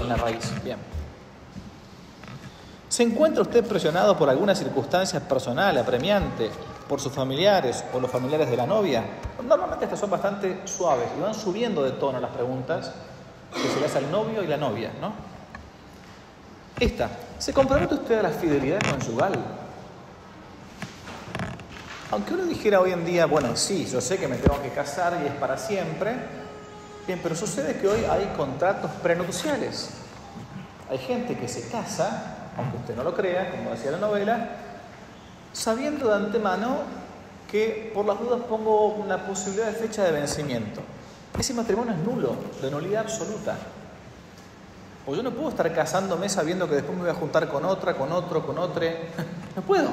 En 0.00 0.08
la 0.08 0.16
raíz, 0.16 0.52
bien. 0.62 0.78
¿Se 2.88 3.02
encuentra 3.02 3.42
usted 3.42 3.64
presionado 3.66 4.16
por 4.16 4.30
alguna 4.30 4.54
circunstancia 4.54 5.20
personal, 5.20 5.76
apremiante, 5.76 6.50
por 6.88 7.00
sus 7.00 7.12
familiares 7.12 7.84
o 7.92 8.00
los 8.00 8.10
familiares 8.10 8.48
de 8.48 8.56
la 8.56 8.66
novia? 8.66 9.04
Normalmente 9.46 9.84
estas 9.84 10.00
son 10.00 10.10
bastante 10.10 10.62
suaves 10.66 11.08
y 11.18 11.20
van 11.20 11.34
subiendo 11.34 11.82
de 11.82 11.92
tono 11.92 12.20
las 12.20 12.30
preguntas 12.30 12.92
que 13.52 13.68
se 13.68 13.80
le 13.80 13.86
hace 13.86 13.98
al 13.98 14.10
novio 14.10 14.42
y 14.42 14.46
la 14.46 14.56
novia, 14.56 14.92
¿no? 15.00 15.12
Esta, 16.78 17.10
¿se 17.38 17.52
compromete 17.52 17.94
usted 17.94 18.18
a 18.18 18.22
la 18.22 18.30
fidelidad 18.30 18.78
conyugal? 18.80 19.34
Aunque 22.12 22.34
uno 22.34 22.44
dijera 22.44 22.80
hoy 22.80 22.92
en 22.92 23.04
día, 23.04 23.26
bueno, 23.26 23.56
sí, 23.56 23.84
yo 23.86 24.00
sé 24.00 24.16
que 24.16 24.28
me 24.28 24.36
tengo 24.36 24.62
que 24.62 24.70
casar 24.70 25.20
y 25.24 25.26
es 25.26 25.34
para 25.34 25.58
siempre, 25.58 26.14
bien, 27.04 27.18
pero 27.20 27.34
sucede 27.34 27.78
que 27.78 27.88
hoy 27.88 28.04
hay 28.04 28.32
contratos 28.36 28.92
prenupciales. 29.02 29.90
Hay 30.88 30.98
gente 30.98 31.36
que 31.36 31.48
se 31.48 31.68
casa, 31.68 32.50
aunque 32.56 32.76
usted 32.76 32.96
no 32.96 33.02
lo 33.02 33.12
crea, 33.12 33.50
como 33.50 33.70
decía 33.70 33.90
la 33.90 33.98
novela, 33.98 34.50
sabiendo 35.52 36.08
de 36.08 36.14
antemano 36.14 36.82
que 37.50 37.90
por 37.92 38.06
las 38.06 38.20
dudas 38.20 38.40
pongo 38.48 38.86
una 38.94 39.26
posibilidad 39.26 39.66
de 39.66 39.72
fecha 39.72 40.04
de 40.04 40.12
vencimiento. 40.12 40.82
Ese 41.36 41.54
matrimonio 41.54 41.92
es 41.92 41.98
nulo, 41.98 42.36
de 42.62 42.70
nulidad 42.70 43.02
absoluta. 43.02 43.56
O 45.08 45.14
yo 45.14 45.24
no 45.24 45.32
puedo 45.32 45.48
estar 45.48 45.72
casándome 45.74 46.28
sabiendo 46.28 46.68
que 46.68 46.76
después 46.76 46.96
me 46.96 47.02
voy 47.02 47.10
a 47.10 47.14
juntar 47.14 47.48
con 47.48 47.64
otra, 47.64 47.96
con 47.96 48.12
otro, 48.12 48.46
con 48.46 48.58
otro. 48.58 48.84
No 49.56 49.62
puedo 49.62 49.88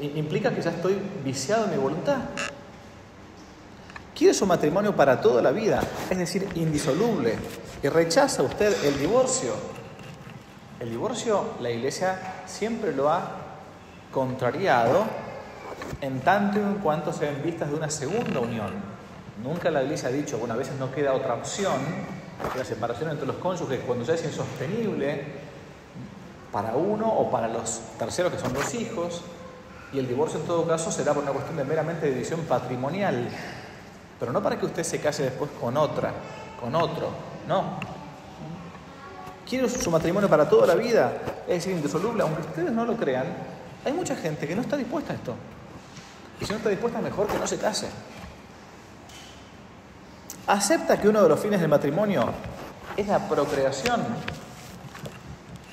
implica 0.00 0.54
que 0.54 0.62
ya 0.62 0.70
estoy 0.70 0.98
viciado 1.24 1.64
en 1.64 1.72
mi 1.72 1.76
voluntad. 1.76 2.18
Quiere 4.14 4.32
su 4.32 4.46
matrimonio 4.46 4.96
para 4.96 5.20
toda 5.20 5.42
la 5.42 5.50
vida, 5.50 5.82
es 6.08 6.16
decir, 6.16 6.48
indisoluble, 6.54 7.36
y 7.82 7.88
rechaza 7.88 8.42
usted 8.42 8.74
el 8.84 8.98
divorcio. 8.98 9.52
El 10.80 10.90
divorcio 10.90 11.54
la 11.60 11.70
iglesia 11.70 12.42
siempre 12.46 12.94
lo 12.94 13.10
ha 13.10 13.30
contrariado 14.12 15.04
en 16.00 16.20
tanto 16.20 16.58
y 16.58 16.62
en 16.62 16.74
cuanto 16.76 17.12
se 17.12 17.26
ven 17.26 17.42
vistas 17.42 17.70
de 17.70 17.76
una 17.76 17.90
segunda 17.90 18.40
unión. 18.40 18.70
Nunca 19.42 19.70
la 19.70 19.82
iglesia 19.82 20.08
ha 20.08 20.12
dicho, 20.12 20.38
bueno, 20.38 20.54
a 20.54 20.56
veces 20.56 20.76
no 20.78 20.90
queda 20.90 21.12
otra 21.12 21.34
opción, 21.34 21.74
la 22.56 22.64
separación 22.64 23.10
entre 23.10 23.26
los 23.26 23.36
cónyuges 23.36 23.80
cuando 23.86 24.04
ya 24.04 24.14
es 24.14 24.24
insostenible 24.24 25.24
para 26.52 26.74
uno 26.74 27.06
o 27.06 27.30
para 27.30 27.48
los 27.48 27.80
terceros 27.98 28.32
que 28.32 28.38
son 28.38 28.54
los 28.54 28.74
hijos, 28.74 29.22
y 29.92 29.98
el 29.98 30.08
divorcio 30.08 30.40
en 30.40 30.46
todo 30.46 30.66
caso 30.66 30.90
será 30.90 31.14
por 31.14 31.22
una 31.22 31.32
cuestión 31.32 31.56
de 31.56 31.64
meramente 31.64 32.10
división 32.10 32.40
patrimonial, 32.40 33.28
pero 34.18 34.32
no 34.32 34.42
para 34.42 34.58
que 34.58 34.66
usted 34.66 34.82
se 34.82 35.00
case 35.00 35.24
después 35.24 35.50
con 35.60 35.76
otra, 35.76 36.12
con 36.60 36.74
otro, 36.74 37.10
no. 37.46 37.78
Quiero 39.48 39.68
su 39.68 39.90
matrimonio 39.90 40.28
para 40.28 40.48
toda 40.48 40.66
la 40.66 40.74
vida, 40.74 41.12
es 41.46 41.56
decir, 41.56 41.72
indisoluble, 41.72 42.22
aunque 42.22 42.40
ustedes 42.40 42.72
no 42.72 42.84
lo 42.84 42.96
crean, 42.96 43.26
hay 43.84 43.92
mucha 43.92 44.16
gente 44.16 44.48
que 44.48 44.56
no 44.56 44.62
está 44.62 44.76
dispuesta 44.76 45.12
a 45.12 45.16
esto. 45.16 45.34
Y 46.40 46.44
si 46.44 46.50
no 46.50 46.58
está 46.58 46.68
dispuesta, 46.68 47.00
mejor 47.00 47.28
que 47.28 47.38
no 47.38 47.46
se 47.46 47.56
case. 47.56 47.88
Acepta 50.48 51.00
que 51.00 51.08
uno 51.08 51.22
de 51.22 51.28
los 51.28 51.38
fines 51.38 51.60
del 51.60 51.68
matrimonio 51.68 52.24
es 52.96 53.06
la 53.06 53.28
procreación. 53.28 54.02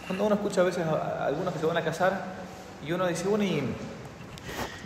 Cuando 0.08 0.26
uno 0.26 0.36
escucha 0.36 0.62
a 0.62 0.64
veces 0.66 0.86
a 0.86 1.26
algunos 1.26 1.54
que 1.54 1.60
se 1.60 1.66
van 1.66 1.78
a 1.78 1.84
casar 1.84 2.24
y 2.86 2.92
uno 2.92 3.08
dice, 3.08 3.28
bueno, 3.28 3.44
y 3.44 3.64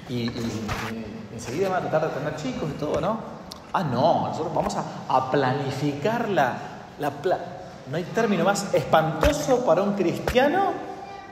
y, 0.09 0.31
enseguida 1.33 1.69
van 1.69 1.85
a 1.85 1.89
tratar 1.89 2.09
de 2.09 2.19
tener 2.19 2.35
chicos 2.35 2.69
y 2.69 2.79
todo, 2.79 3.01
¿no? 3.01 3.19
Ah, 3.73 3.83
no, 3.83 4.27
nosotros 4.27 4.53
vamos 4.53 4.75
a, 4.75 5.31
planificar 5.31 6.29
la... 6.29 6.57
la 6.99 7.11
no 7.89 7.95
hay 7.95 8.03
término 8.03 8.43
más 8.43 8.73
espantoso 8.73 9.65
para 9.65 9.81
un 9.81 9.93
cristiano 9.93 10.73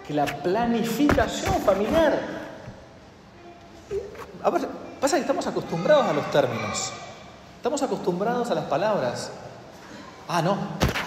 que 0.07 0.13
la 0.13 0.25
planificación 0.25 1.55
familiar. 1.61 2.19
A 4.43 4.49
ver, 4.49 4.67
pasa 5.01 5.15
que 5.15 5.21
estamos 5.21 5.45
acostumbrados 5.47 6.05
a 6.05 6.13
los 6.13 6.29
términos, 6.31 6.91
estamos 7.57 7.81
acostumbrados 7.81 8.51
a 8.51 8.55
las 8.55 8.65
palabras. 8.65 9.31
Ah, 10.27 10.41
no, 10.41 10.57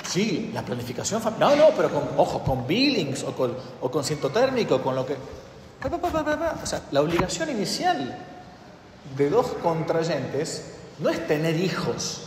sí, 0.07 0.51
la 0.53 0.63
planificación 0.63 1.21
familiar. 1.21 1.57
No, 1.57 1.57
no, 1.57 1.71
pero 1.77 1.91
con, 1.91 2.03
ojo, 2.17 2.41
con 2.41 2.67
billings 2.67 3.25
o 3.25 3.33
con, 3.33 3.57
o 3.81 3.91
con 3.91 4.05
ciento 4.05 4.31
térmico, 4.31 4.81
con 4.83 4.95
lo 4.95 5.07
que... 5.07 5.17
O 5.83 6.67
sea, 6.67 6.83
la 6.91 7.03
obligación 7.03 7.51
inicial 7.51 8.17
de 9.17 9.31
dos 9.31 9.47
contrayentes 9.63 10.75
no 10.99 11.09
es 11.09 11.25
tener 11.27 11.57
hijos, 11.57 12.25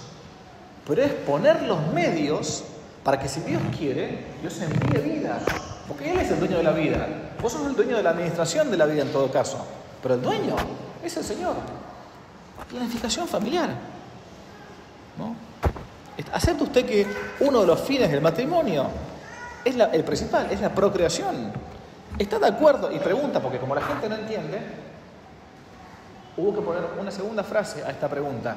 pero 0.88 1.04
es 1.04 1.12
poner 1.12 1.64
los 1.64 1.88
medios 1.94 2.64
para 3.04 3.20
que 3.20 3.28
si 3.28 3.42
Dios 3.42 3.62
quiere, 3.78 4.26
Dios 4.42 4.60
envíe 4.62 5.18
vida. 5.18 5.40
Porque 5.88 6.12
Él 6.12 6.20
es 6.20 6.32
el 6.32 6.40
dueño 6.40 6.58
de 6.58 6.64
la 6.64 6.72
vida. 6.72 7.08
Vos 7.42 7.52
sos 7.52 7.68
el 7.68 7.76
dueño 7.76 7.98
de 7.98 8.04
la 8.04 8.12
administración 8.12 8.72
de 8.72 8.78
la 8.78 8.86
vida 8.86 9.02
en 9.02 9.12
todo 9.12 9.30
caso. 9.30 9.58
Pero 10.02 10.16
el 10.16 10.22
dueño 10.22 10.56
es 11.04 11.18
el 11.18 11.24
Señor. 11.24 11.56
Planificación 12.70 13.28
familiar. 13.28 13.70
¿No? 15.18 15.36
¿Acepta 16.32 16.64
usted 16.64 16.86
que 16.86 17.06
uno 17.42 17.62
de 17.62 17.68
los 17.68 17.82
fines 17.82 18.10
del 18.10 18.22
matrimonio 18.22 18.88
es 19.66 19.76
el 19.76 20.04
principal, 20.04 20.48
es 20.52 20.62
la 20.62 20.70
procreación? 20.70 21.52
¿Está 22.22 22.38
de 22.38 22.50
acuerdo? 22.50 22.92
Y 22.92 23.00
pregunta, 23.00 23.40
porque 23.40 23.58
como 23.58 23.74
la 23.74 23.82
gente 23.82 24.08
no 24.08 24.14
entiende, 24.14 24.60
hubo 26.38 26.54
que 26.54 26.62
poner 26.62 26.84
una 27.00 27.10
segunda 27.10 27.44
frase 27.44 27.84
a 27.84 27.90
esta 27.90 28.08
pregunta, 28.08 28.56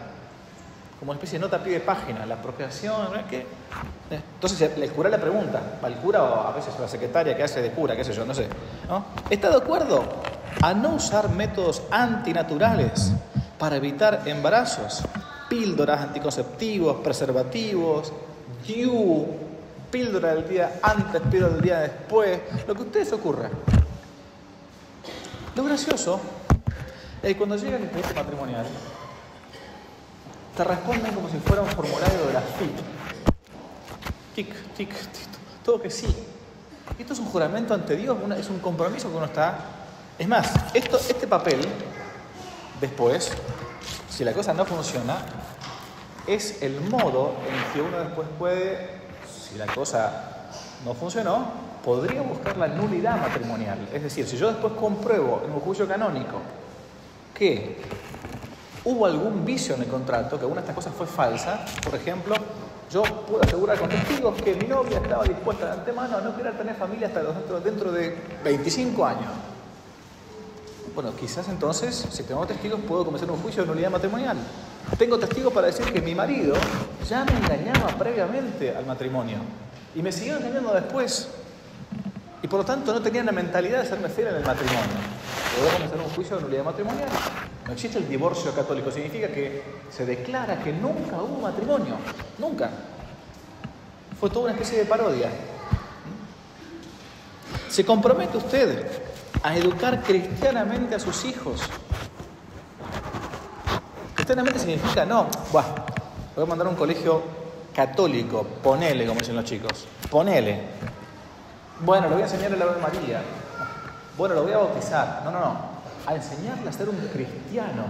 como 1.01 1.13
una 1.13 1.17
especie 1.17 1.39
de 1.39 1.47
nota 1.47 1.57
a 1.57 1.65
pie 1.65 1.73
de 1.73 1.81
página, 1.81 2.27
la 2.27 2.37
procreación, 2.43 3.09
¿qué? 3.31 3.47
Entonces 4.11 4.61
el 4.61 4.91
cura 4.93 5.09
le 5.09 5.17
pregunta, 5.17 5.79
al 5.83 5.95
cura 5.95 6.23
o 6.25 6.47
a 6.47 6.53
veces 6.53 6.79
la 6.79 6.87
secretaria 6.87 7.35
que 7.35 7.43
hace 7.43 7.63
de 7.63 7.71
cura, 7.71 7.97
qué 7.97 8.05
sé 8.05 8.13
yo, 8.13 8.27
no 8.27 8.35
sé, 8.35 8.49
¿está 9.31 9.49
de 9.49 9.57
acuerdo 9.57 10.05
a 10.61 10.75
no 10.75 10.97
usar 10.97 11.31
métodos 11.31 11.85
antinaturales 11.91 13.13
para 13.59 13.77
evitar 13.77 14.25
embarazos? 14.27 15.05
Píldoras 15.49 16.03
anticonceptivos, 16.03 16.97
preservativos, 16.97 18.13
DIU, 18.67 19.44
píldora 19.95 20.35
del 20.35 20.49
día 20.49 20.81
antes, 20.83 21.23
píldora 21.31 21.53
del 21.53 21.63
día 21.63 21.79
después, 21.79 22.41
lo 22.67 22.75
que 22.75 22.83
a 22.83 22.85
ustedes 22.85 23.13
ocurra. 23.13 23.49
Lo 25.55 25.63
gracioso 25.63 26.21
es 27.23 27.29
que 27.29 27.37
cuando 27.37 27.55
llega 27.55 27.77
el 27.77 27.85
interés 27.85 28.13
matrimonial, 28.13 28.67
te 30.57 30.65
responden 30.65 31.15
como 31.15 31.29
si 31.29 31.37
fuera 31.37 31.63
un 31.63 31.69
formulario 31.69 32.27
de 32.27 32.33
la 32.33 32.41
FIP. 32.41 32.77
Tic, 34.35 34.75
tic, 34.77 34.91
tic, 34.91 35.29
todo 35.65 35.81
que 35.81 35.91
sí. 35.91 36.09
Esto 36.99 37.13
es 37.13 37.19
un 37.21 37.27
juramento 37.27 37.73
ante 37.73 37.95
Dios, 37.95 38.19
es 38.37 38.51
un 38.51 38.59
compromiso 38.59 39.09
que 39.09 39.17
uno 39.17 39.27
está. 39.27 39.59
Es 40.19 40.27
más, 40.27 40.51
esto, 40.75 40.99
este 40.99 41.29
papel, 41.29 41.61
después, 42.81 43.31
si 44.11 44.25
la 44.25 44.33
cosa 44.33 44.53
no 44.55 44.65
funciona, 44.65 45.19
es 46.27 46.63
el 46.65 46.81
modo 46.81 47.35
en 47.49 47.73
que 47.73 47.81
uno 47.81 48.01
después 48.01 48.27
puede 48.37 49.04
si 49.55 49.59
la 49.59 49.67
cosa 49.73 50.11
no 50.85 50.95
funcionó, 50.95 51.47
podría 51.85 52.23
buscar 52.23 52.57
la 52.57 52.67
nulidad 52.67 53.21
matrimonial. 53.21 53.89
Es 53.93 54.03
decir, 54.03 54.27
si 54.27 54.37
yo 54.37 54.49
después 54.49 54.73
compruebo 54.73 55.43
en 55.45 55.53
un 55.53 55.61
juicio 55.61 55.87
canónico 55.87 56.41
que 57.33 57.81
hubo 58.85 59.07
algún 59.07 59.45
vicio 59.45 59.77
en 59.77 59.83
el 59.83 59.87
contrato, 59.87 60.37
que 60.37 60.43
alguna 60.43 60.61
de 60.61 60.67
estas 60.67 60.75
cosas 60.75 60.93
fue 60.93 61.07
falsa, 61.07 61.65
por 61.85 61.95
ejemplo, 61.95 62.35
yo 62.91 63.05
puedo 63.05 63.45
asegurar 63.45 63.79
con 63.79 63.89
testigos 63.89 64.43
que 64.43 64.55
mi 64.57 64.67
novia 64.67 64.99
estaba 64.99 65.23
dispuesta 65.23 65.67
de 65.67 65.73
antemano 65.73 66.17
a 66.17 66.21
no 66.21 66.37
querer 66.37 66.59
tener 66.59 66.75
familia 66.75 67.07
hasta 67.07 67.23
dentro, 67.61 67.93
de 67.93 68.19
25 68.43 69.07
años. 69.07 69.31
Bueno, 70.97 71.13
quizás 71.15 71.49
entonces, 71.49 72.09
si 72.11 72.25
tengo 72.25 72.45
testigos, 72.45 72.81
puedo 72.81 73.05
comenzar 73.05 73.31
un 73.31 73.41
juicio 73.41 73.63
de 73.63 73.69
nulidad 73.69 73.91
matrimonial. 73.93 74.37
Tengo 74.99 75.19
testigo 75.19 75.51
para 75.51 75.67
decir 75.67 75.93
que 75.93 76.01
mi 76.01 76.15
marido 76.15 76.55
ya 77.09 77.25
me 77.25 77.33
engañaba 77.33 77.89
previamente 77.99 78.77
al 78.77 78.87
matrimonio 78.87 79.39
y 79.95 80.03
me 80.03 80.13
siguió 80.13 80.37
engañando 80.37 80.73
después. 80.73 81.29
Y 82.43 82.47
por 82.47 82.61
lo 82.61 82.65
tanto 82.65 82.93
no 82.93 83.01
tenía 83.03 83.25
la 83.25 83.33
mentalidad 83.33 83.83
de 83.83 83.89
serme 83.89 84.09
fiel 84.09 84.29
en 84.29 84.37
el 84.37 84.45
matrimonio. 84.45 84.83
Podemos 85.59 85.83
hacer 85.83 86.01
un 86.01 86.11
juicio 86.11 86.37
de 86.37 86.43
nulidad 86.43 86.65
matrimonial. 86.65 87.09
No 87.67 87.73
existe 87.73 87.99
el 87.99 88.09
divorcio 88.09 88.55
católico, 88.55 88.91
significa 88.91 89.29
que 89.29 89.63
se 89.91 90.05
declara 90.05 90.63
que 90.63 90.73
nunca 90.73 91.17
hubo 91.23 91.41
matrimonio, 91.41 91.97
nunca. 92.39 92.71
Fue 94.21 94.29
toda 94.29 94.45
una 94.45 94.53
especie 94.53 94.79
de 94.79 94.85
parodia. 94.85 95.31
¿Se 97.69 97.85
compromete 97.85 98.37
usted 98.37 98.87
a 99.43 99.57
educar 99.57 100.03
cristianamente 100.03 100.95
a 100.95 101.01
sus 101.01 101.25
hijos? 101.25 101.63
Cristianamente 104.25 104.59
significa, 104.59 105.05
no, 105.05 105.27
voy 105.53 106.45
a 106.45 106.47
mandar 106.47 106.67
a 106.67 106.71
un 106.71 106.77
colegio 106.77 107.21
católico, 107.75 108.43
ponele, 108.63 109.07
como 109.07 109.21
dicen 109.21 109.37
los 109.37 109.45
chicos, 109.45 109.85
ponele. 110.11 110.63
Bueno, 111.81 112.09
le 112.09 112.15
voy 112.15 112.23
a 112.23 112.25
enseñar 112.25 112.51
el 112.51 112.63
Ave 112.63 112.81
María. 112.81 113.21
Bueno, 114.17 114.35
lo 114.35 114.45
voy 114.45 114.53
a 114.53 114.57
bautizar. 114.57 115.21
No, 115.27 115.31
no, 115.31 115.41
no. 115.41 115.57
A 116.07 116.15
enseñarle 116.15 116.71
a 116.71 116.73
ser 116.73 116.89
un 116.89 116.97
cristiano. 117.13 117.85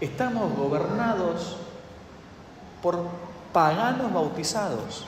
Estamos 0.00 0.56
gobernados 0.56 1.56
por 2.82 2.98
paganos 3.52 4.12
bautizados. 4.12 5.06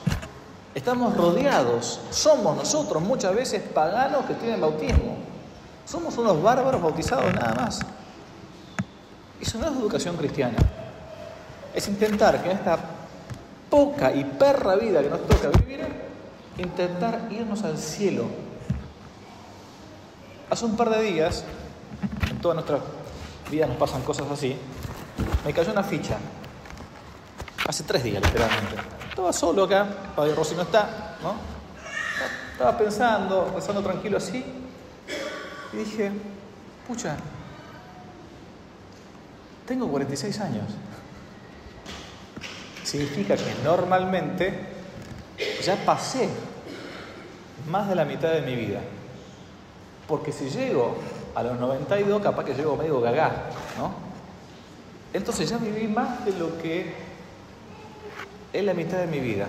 Estamos 0.73 1.17
rodeados, 1.17 1.99
somos 2.11 2.55
nosotros 2.55 3.03
muchas 3.03 3.35
veces 3.35 3.61
paganos 3.61 4.23
que 4.23 4.35
tienen 4.35 4.61
bautismo. 4.61 5.17
Somos 5.85 6.17
unos 6.17 6.41
bárbaros 6.41 6.81
bautizados 6.81 7.33
nada 7.33 7.53
más. 7.53 7.81
Eso 9.45 9.59
no 9.59 9.67
es 9.67 9.73
educación 9.73 10.17
cristiana. 10.17 10.57
Es 11.73 11.87
intentar 11.87 12.41
que 12.41 12.49
en 12.49 12.57
esta 12.57 12.79
poca 13.69 14.11
y 14.11 14.23
perra 14.23 14.75
vida 14.75 15.03
que 15.03 15.09
nos 15.09 15.27
toca 15.27 15.49
vivir, 15.59 15.85
intentar 16.57 17.27
irnos 17.29 17.63
al 17.63 17.77
cielo. 17.77 18.25
Hace 20.49 20.65
un 20.65 20.75
par 20.75 20.89
de 20.89 21.01
días, 21.03 21.43
en 22.29 22.39
todas 22.39 22.55
nuestras 22.55 22.81
vidas 23.51 23.69
nos 23.69 23.77
pasan 23.77 24.01
cosas 24.01 24.25
así, 24.31 24.57
me 25.45 25.53
cayó 25.53 25.71
una 25.71 25.83
ficha. 25.83 26.17
Hace 27.67 27.83
tres 27.83 28.03
días, 28.03 28.23
literalmente. 28.23 28.75
Estaba 29.09 29.31
solo 29.31 29.65
acá, 29.65 29.87
Padre 30.15 30.33
Rossi 30.33 30.55
no 30.55 30.63
está, 30.63 31.17
¿no? 31.21 31.35
Estaba 32.51 32.75
pensando, 32.77 33.45
pensando 33.53 33.83
tranquilo 33.83 34.17
así, 34.17 34.43
y 35.73 35.77
dije, 35.77 36.11
pucha, 36.87 37.17
tengo 39.67 39.87
46 39.87 40.39
años. 40.39 40.65
Significa 42.83 43.35
que 43.35 43.53
normalmente 43.63 44.53
ya 45.63 45.75
pasé 45.85 46.29
más 47.69 47.89
de 47.89 47.95
la 47.95 48.05
mitad 48.05 48.31
de 48.31 48.41
mi 48.41 48.55
vida. 48.55 48.79
Porque 50.07 50.31
si 50.31 50.49
llego 50.49 50.95
a 51.33 51.43
los 51.43 51.59
92, 51.59 52.21
capaz 52.21 52.45
que 52.45 52.53
llego 52.53 52.77
medio 52.77 53.01
gagá, 53.01 53.49
¿no? 53.77 53.91
Entonces 55.13 55.49
ya 55.49 55.57
viví 55.57 55.87
más 55.87 56.25
de 56.25 56.33
lo 56.33 56.57
que 56.59 56.93
es 58.53 58.63
la 58.63 58.73
mitad 58.73 58.97
de 58.97 59.07
mi 59.07 59.19
vida. 59.19 59.47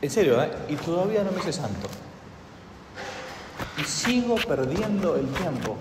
En 0.00 0.10
serio, 0.10 0.42
¿eh? 0.42 0.50
Y 0.68 0.76
todavía 0.76 1.24
no 1.24 1.32
me 1.32 1.40
hice 1.40 1.52
santo. 1.52 1.88
Y 3.78 3.84
sigo 3.84 4.36
perdiendo 4.36 5.16
el 5.16 5.26
tiempo. 5.28 5.76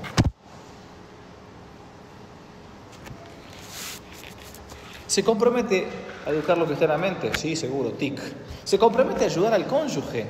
¿Se 5.16 5.24
compromete 5.24 5.88
a 6.28 6.30
educarlo 6.30 6.66
cristianamente? 6.66 7.32
Sí, 7.38 7.56
seguro, 7.56 7.92
tic. 7.92 8.20
¿Se 8.66 8.78
compromete 8.78 9.24
a 9.24 9.28
ayudar 9.28 9.54
al 9.54 9.66
cónyuge? 9.66 10.26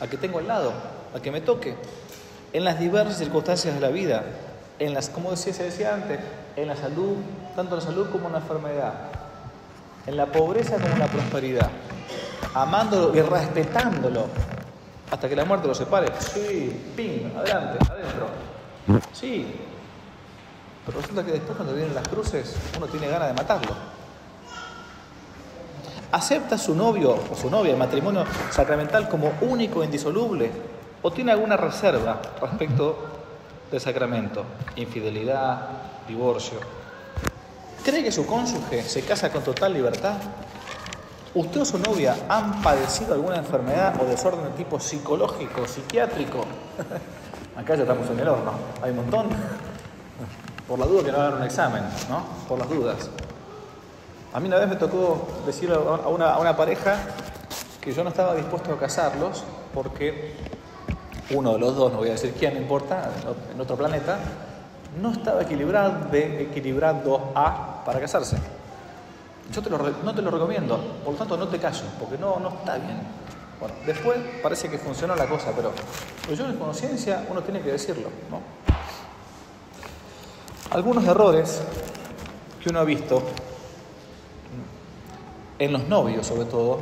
A 0.00 0.08
que 0.08 0.16
tengo 0.16 0.40
al 0.40 0.48
lado, 0.48 0.72
a 1.14 1.20
que 1.20 1.30
me 1.30 1.40
toque. 1.40 1.76
En 2.52 2.64
las 2.64 2.80
diversas 2.80 3.16
circunstancias 3.16 3.72
de 3.76 3.80
la 3.80 3.90
vida, 3.90 4.24
en 4.80 4.92
las, 4.92 5.08
como 5.08 5.30
decía, 5.30 5.54
se 5.54 5.62
decía 5.62 5.94
antes, 5.94 6.18
en 6.56 6.66
la 6.66 6.74
salud, 6.74 7.14
tanto 7.54 7.76
la 7.76 7.80
salud 7.80 8.08
como 8.10 8.28
la 8.28 8.38
enfermedad, 8.38 8.92
en 10.04 10.16
la 10.16 10.26
pobreza 10.26 10.78
como 10.78 10.92
en 10.92 10.98
la 10.98 11.06
prosperidad, 11.06 11.70
amándolo 12.54 13.16
y 13.16 13.22
respetándolo 13.22 14.24
hasta 15.12 15.28
que 15.28 15.36
la 15.36 15.44
muerte 15.44 15.68
lo 15.68 15.76
separe. 15.76 16.08
Sí, 16.18 16.90
ping, 16.96 17.30
adelante, 17.36 17.78
adentro. 17.88 18.26
Sí. 19.12 19.46
Pero 20.86 21.00
resulta 21.00 21.24
que 21.24 21.32
después 21.32 21.56
cuando 21.56 21.74
vienen 21.74 21.94
las 21.94 22.06
cruces 22.06 22.54
uno 22.76 22.86
tiene 22.86 23.08
ganas 23.08 23.28
de 23.28 23.34
matarlo. 23.34 23.74
¿Acepta 26.12 26.56
su 26.56 26.74
novio 26.74 27.18
o 27.30 27.34
su 27.34 27.50
novia 27.50 27.72
el 27.72 27.78
matrimonio 27.78 28.24
sacramental 28.50 29.08
como 29.08 29.32
único 29.40 29.82
e 29.82 29.86
indisoluble? 29.86 30.50
¿O 31.02 31.10
tiene 31.10 31.32
alguna 31.32 31.56
reserva 31.56 32.22
respecto 32.40 32.96
del 33.70 33.80
sacramento? 33.80 34.44
Infidelidad, 34.76 35.68
divorcio. 36.06 36.58
¿Cree 37.84 38.04
que 38.04 38.12
su 38.12 38.24
cónyuge 38.24 38.82
se 38.82 39.02
casa 39.02 39.30
con 39.30 39.42
total 39.42 39.74
libertad? 39.74 40.14
¿Usted 41.34 41.60
o 41.60 41.64
su 41.64 41.78
novia 41.78 42.16
han 42.28 42.62
padecido 42.62 43.14
alguna 43.14 43.36
enfermedad 43.36 44.00
o 44.00 44.06
desorden 44.06 44.44
de 44.44 44.50
tipo 44.50 44.80
psicológico, 44.80 45.66
psiquiátrico? 45.66 46.44
Acá 47.56 47.74
ya 47.74 47.82
estamos 47.82 48.08
en 48.10 48.20
el 48.20 48.28
horno, 48.28 48.52
hay 48.80 48.90
un 48.90 48.96
montón. 48.96 49.28
Por 50.68 50.78
la 50.78 50.86
duda 50.86 51.04
que 51.04 51.12
no 51.12 51.18
hagan 51.18 51.34
un 51.34 51.42
examen, 51.44 51.82
¿no? 52.08 52.22
Por 52.48 52.58
las 52.58 52.68
dudas. 52.68 53.10
A 54.32 54.40
mí 54.40 54.48
una 54.48 54.58
vez 54.58 54.68
me 54.68 54.76
tocó 54.76 55.26
decirle 55.46 55.76
a 55.76 56.08
una, 56.08 56.56
pareja 56.56 56.98
que 57.80 57.92
yo 57.92 58.02
no 58.02 58.10
estaba 58.10 58.34
dispuesto 58.34 58.72
a 58.72 58.78
casarlos 58.78 59.44
porque 59.72 60.34
uno 61.30 61.52
de 61.52 61.58
los 61.58 61.76
dos, 61.76 61.92
no 61.92 61.98
voy 61.98 62.08
a 62.08 62.12
decir 62.12 62.34
quién, 62.38 62.54
no 62.54 62.60
importa, 62.60 63.10
en 63.54 63.60
otro 63.60 63.76
planeta, 63.76 64.18
no 65.00 65.12
estaba 65.12 65.42
equilibrado 65.42 66.10
de 66.10 66.42
equilibrando 66.42 67.32
a 67.34 67.84
para 67.84 68.00
casarse. 68.00 68.36
Yo 69.52 69.62
no 70.02 70.14
te 70.14 70.22
lo 70.22 70.30
recomiendo, 70.30 70.78
por 71.04 71.12
lo 71.12 71.18
tanto 71.18 71.36
no 71.36 71.46
te 71.48 71.58
calles, 71.58 71.84
porque 71.98 72.18
no, 72.18 72.40
no 72.40 72.48
está 72.48 72.76
bien. 72.76 72.98
Bueno, 73.60 73.74
después 73.86 74.18
parece 74.42 74.68
que 74.68 74.78
funcionó 74.78 75.14
la 75.14 75.26
cosa, 75.26 75.52
pero, 75.54 75.72
yo 76.34 76.46
en 76.46 76.56
conciencia 76.56 77.24
uno 77.30 77.42
tiene 77.42 77.60
que 77.60 77.72
decirlo. 77.72 78.08
¿no? 78.30 78.65
Algunos 80.76 81.04
errores 81.06 81.62
que 82.62 82.68
uno 82.68 82.80
ha 82.80 82.84
visto 82.84 83.22
en 85.58 85.72
los 85.72 85.88
novios 85.88 86.26
sobre 86.26 86.44
todo, 86.44 86.78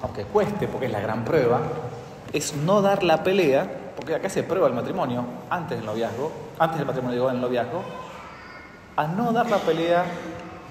aunque 0.00 0.24
cueste 0.24 0.66
porque 0.66 0.86
es 0.86 0.92
la 0.92 1.00
gran 1.00 1.22
prueba, 1.22 1.60
es 2.32 2.56
no 2.56 2.80
dar 2.80 3.02
la 3.02 3.22
pelea, 3.22 3.92
porque 3.96 4.14
acá 4.14 4.30
se 4.30 4.42
prueba 4.44 4.66
el 4.66 4.72
matrimonio, 4.72 5.26
antes 5.50 5.76
del 5.76 5.84
noviazgo, 5.84 6.32
antes 6.58 6.78
del 6.78 6.86
matrimonio 6.86 7.16
digo 7.16 7.28
en 7.28 7.36
el 7.36 7.42
noviazgo, 7.42 7.82
a 8.96 9.06
no 9.06 9.30
dar 9.30 9.50
la 9.50 9.58
pelea 9.58 10.06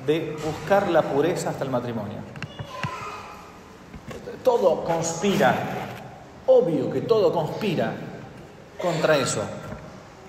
de 0.08 0.36
buscar 0.44 0.90
la 0.90 1.04
pureza 1.04 1.52
hasta 1.52 1.64
el 1.64 1.70
matrimonio. 1.70 2.18
Todo 4.44 4.84
conspira, 4.84 5.54
obvio 6.48 6.90
que 6.90 7.02
todo 7.02 7.32
conspira 7.32 7.94
contra 8.82 9.16
eso. 9.16 9.44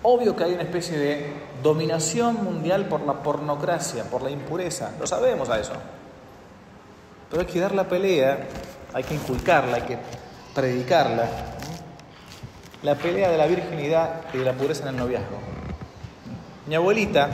Obvio 0.03 0.37
que 0.37 0.44
hay 0.44 0.53
una 0.53 0.64
especie 0.64 0.98
de 0.98 1.41
dominación 1.62 2.42
mundial 2.42 2.87
por 2.87 3.01
la 3.03 3.22
pornocracia, 3.22 4.05
por 4.05 4.22
la 4.22 4.31
impureza, 4.31 4.92
lo 4.98 5.07
sabemos 5.07 5.48
a 5.48 5.61
eso. 5.61 5.72
Pero 7.31 7.42
hay 7.42 7.48
que 7.48 7.61
dar 7.61 7.75
la 7.75 7.88
pelea, 7.88 8.48
hay 8.92 9.05
que 9.05 9.14
inculcarla, 9.14 9.77
hay 9.77 9.83
que 9.83 9.98
predicarla. 10.55 11.29
La 12.83 12.94
pelea 12.96 13.31
de 13.31 13.38
la 13.38 13.46
virginidad 13.46 14.22
y 14.35 14.38
de 14.38 14.44
la 14.44 14.53
pureza 14.53 14.83
en 14.83 14.88
el 14.88 14.96
noviazgo. 14.96 15.38
Mi 16.66 16.75
abuelita, 16.75 17.29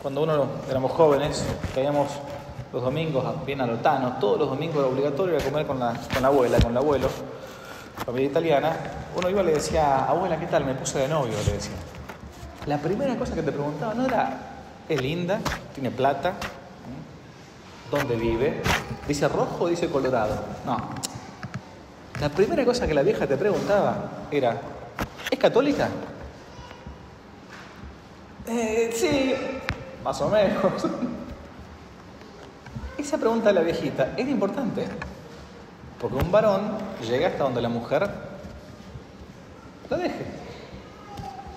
cuando 0.00 0.22
uno 0.22 0.46
éramos 0.68 0.92
jóvenes, 0.92 1.44
caíamos 1.74 2.08
los 2.72 2.82
domingos 2.82 3.24
bien 3.46 3.60
a 3.60 3.66
Lotano, 3.66 4.18
todos 4.20 4.38
los 4.38 4.50
domingos 4.50 4.76
era 4.76 4.86
obligatorio 4.86 5.34
ir 5.36 5.42
a 5.42 5.44
comer 5.44 5.66
con 5.66 5.78
la, 5.78 5.94
con 6.12 6.22
la 6.22 6.28
abuela, 6.28 6.58
con 6.60 6.72
el 6.72 6.76
abuelo, 6.76 7.08
familia 8.04 8.28
italiana, 8.28 8.76
uno 9.16 9.30
iba 9.30 9.42
y 9.42 9.46
le 9.46 9.54
decía, 9.54 10.04
abuela, 10.04 10.38
¿qué 10.38 10.46
tal? 10.46 10.64
Me 10.64 10.74
puse 10.74 10.98
de 10.98 11.08
novio, 11.08 11.34
le 11.46 11.52
decía. 11.54 11.74
La 12.66 12.78
primera 12.78 13.16
cosa 13.16 13.34
que 13.34 13.42
te 13.42 13.52
preguntaba 13.52 13.94
no 13.94 14.04
era, 14.04 14.40
¿es 14.88 15.00
linda? 15.00 15.38
¿Tiene 15.72 15.92
plata? 15.92 16.34
¿Dónde 17.92 18.16
vive? 18.16 18.60
¿Dice 19.06 19.28
rojo 19.28 19.64
o 19.64 19.68
dice 19.68 19.88
colorado? 19.88 20.36
No. 20.64 20.76
La 22.20 22.28
primera 22.28 22.64
cosa 22.64 22.88
que 22.88 22.94
la 22.94 23.02
vieja 23.02 23.24
te 23.24 23.36
preguntaba 23.36 24.26
era, 24.32 24.60
¿es 25.30 25.38
católica? 25.38 25.88
Eh, 28.48 28.90
sí, 28.92 29.32
más 30.02 30.20
o 30.22 30.28
menos. 30.28 30.64
Esa 32.98 33.16
pregunta 33.16 33.50
de 33.50 33.54
la 33.54 33.60
viejita 33.60 34.14
es 34.16 34.28
importante, 34.28 34.88
porque 36.00 36.16
un 36.16 36.32
varón 36.32 36.62
llega 37.00 37.28
hasta 37.28 37.44
donde 37.44 37.62
la 37.62 37.68
mujer 37.68 38.10
la 39.88 39.96
deje. 39.96 40.26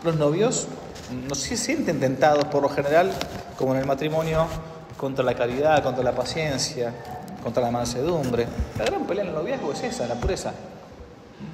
Los 0.04 0.16
novios 0.16 0.68
no 1.12 1.36
se 1.36 1.58
sienten 1.58 2.00
tentados 2.00 2.46
por 2.46 2.62
lo 2.62 2.70
general, 2.70 3.12
como 3.58 3.74
en 3.74 3.82
el 3.82 3.86
matrimonio, 3.86 4.48
contra 4.98 5.24
la 5.24 5.34
caridad, 5.34 5.82
contra 5.82 6.04
la 6.04 6.12
paciencia, 6.14 6.94
contra 7.44 7.64
la 7.64 7.72
mansedumbre. 7.72 8.48
La 8.78 8.86
gran 8.86 9.06
pelea 9.06 9.24
en 9.24 9.30
el 9.30 9.36
noviazgo 9.36 9.72
es 9.72 9.84
esa, 9.84 10.08
la 10.08 10.16
pureza. 10.16 10.54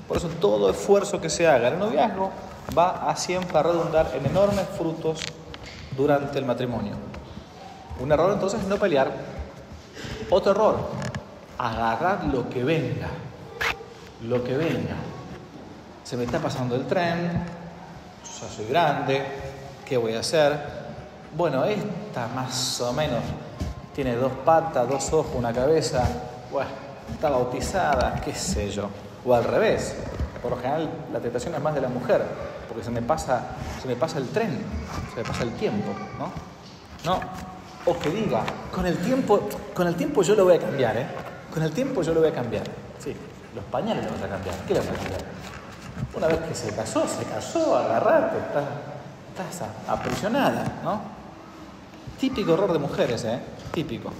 Por 0.07 0.17
eso 0.17 0.27
todo 0.41 0.69
esfuerzo 0.69 1.21
que 1.21 1.29
se 1.29 1.47
haga 1.47 1.67
en 1.67 1.75
el 1.75 1.79
noviazgo 1.79 2.31
va 2.77 3.09
a 3.09 3.15
siempre 3.15 3.61
redundar 3.61 4.11
en 4.15 4.25
enormes 4.25 4.65
frutos 4.77 5.21
durante 5.95 6.39
el 6.39 6.45
matrimonio. 6.45 6.93
Un 7.99 8.11
error 8.11 8.33
entonces 8.33 8.61
es 8.61 8.67
no 8.67 8.77
pelear. 8.77 9.11
Otro 10.29 10.51
error, 10.51 10.77
agarrar 11.57 12.25
lo 12.25 12.49
que 12.49 12.63
venga. 12.63 13.09
Lo 14.23 14.43
que 14.43 14.57
venga. 14.57 14.95
Se 16.03 16.17
me 16.17 16.23
está 16.23 16.39
pasando 16.39 16.75
el 16.75 16.85
tren, 16.85 17.43
ya 18.23 18.49
soy 18.49 18.67
grande, 18.67 19.23
¿qué 19.85 19.97
voy 19.97 20.15
a 20.15 20.19
hacer? 20.19 20.57
Bueno, 21.37 21.63
esta 21.65 22.27
más 22.29 22.81
o 22.81 22.91
menos 22.91 23.21
tiene 23.93 24.15
dos 24.15 24.31
patas, 24.43 24.89
dos 24.89 25.13
ojos, 25.13 25.35
una 25.35 25.53
cabeza, 25.53 26.03
bueno, 26.51 26.69
está 27.11 27.29
bautizada, 27.29 28.19
qué 28.23 28.33
sé 28.33 28.69
yo. 28.71 28.89
O 29.25 29.33
al 29.33 29.43
revés, 29.43 29.95
por 30.41 30.51
lo 30.51 30.57
general 30.57 30.89
la 31.13 31.19
tentación 31.19 31.53
es 31.55 31.61
más 31.61 31.75
de 31.75 31.81
la 31.81 31.87
mujer, 31.87 32.23
porque 32.67 32.83
se 32.83 32.91
me 32.91 33.01
pasa, 33.01 33.41
se 33.81 33.87
me 33.87 33.95
pasa 33.95 34.17
el 34.17 34.27
tren, 34.29 34.59
se 35.13 35.21
me 35.21 35.27
pasa 35.27 35.43
el 35.43 35.51
tiempo, 35.53 35.91
¿no? 36.17 36.31
No, 37.05 37.19
o 37.85 37.99
que 37.99 38.09
diga, 38.09 38.43
con 38.71 38.85
el 38.85 38.97
tiempo, 38.97 39.47
con 39.73 39.87
el 39.87 39.95
tiempo 39.95 40.23
yo 40.23 40.35
lo 40.35 40.45
voy 40.45 40.55
a 40.55 40.59
cambiar, 40.59 40.97
¿eh? 40.97 41.07
Con 41.53 41.63
el 41.63 41.71
tiempo 41.71 42.01
yo 42.01 42.13
lo 42.13 42.21
voy 42.21 42.29
a 42.29 42.33
cambiar. 42.33 42.63
Sí, 42.99 43.15
los 43.53 43.63
pañales 43.65 44.03
los 44.03 44.13
vas 44.13 44.23
a 44.23 44.27
cambiar. 44.27 44.55
¿Qué 44.67 44.73
los 44.73 44.85
vas 44.85 44.95
a 44.95 44.99
cambiar? 44.99 45.21
Una 46.15 46.27
vez 46.27 46.39
que 46.39 46.55
se 46.55 46.75
casó, 46.75 47.07
se 47.07 47.23
casó, 47.25 47.77
agarrate, 47.77 48.37
estás, 48.39 48.63
estás 49.35 49.67
aprisionada, 49.87 50.79
¿no? 50.83 51.01
Típico 52.19 52.53
error 52.53 52.71
de 52.71 52.79
mujeres, 52.79 53.23
¿eh? 53.25 53.39
Típico. 53.73 54.11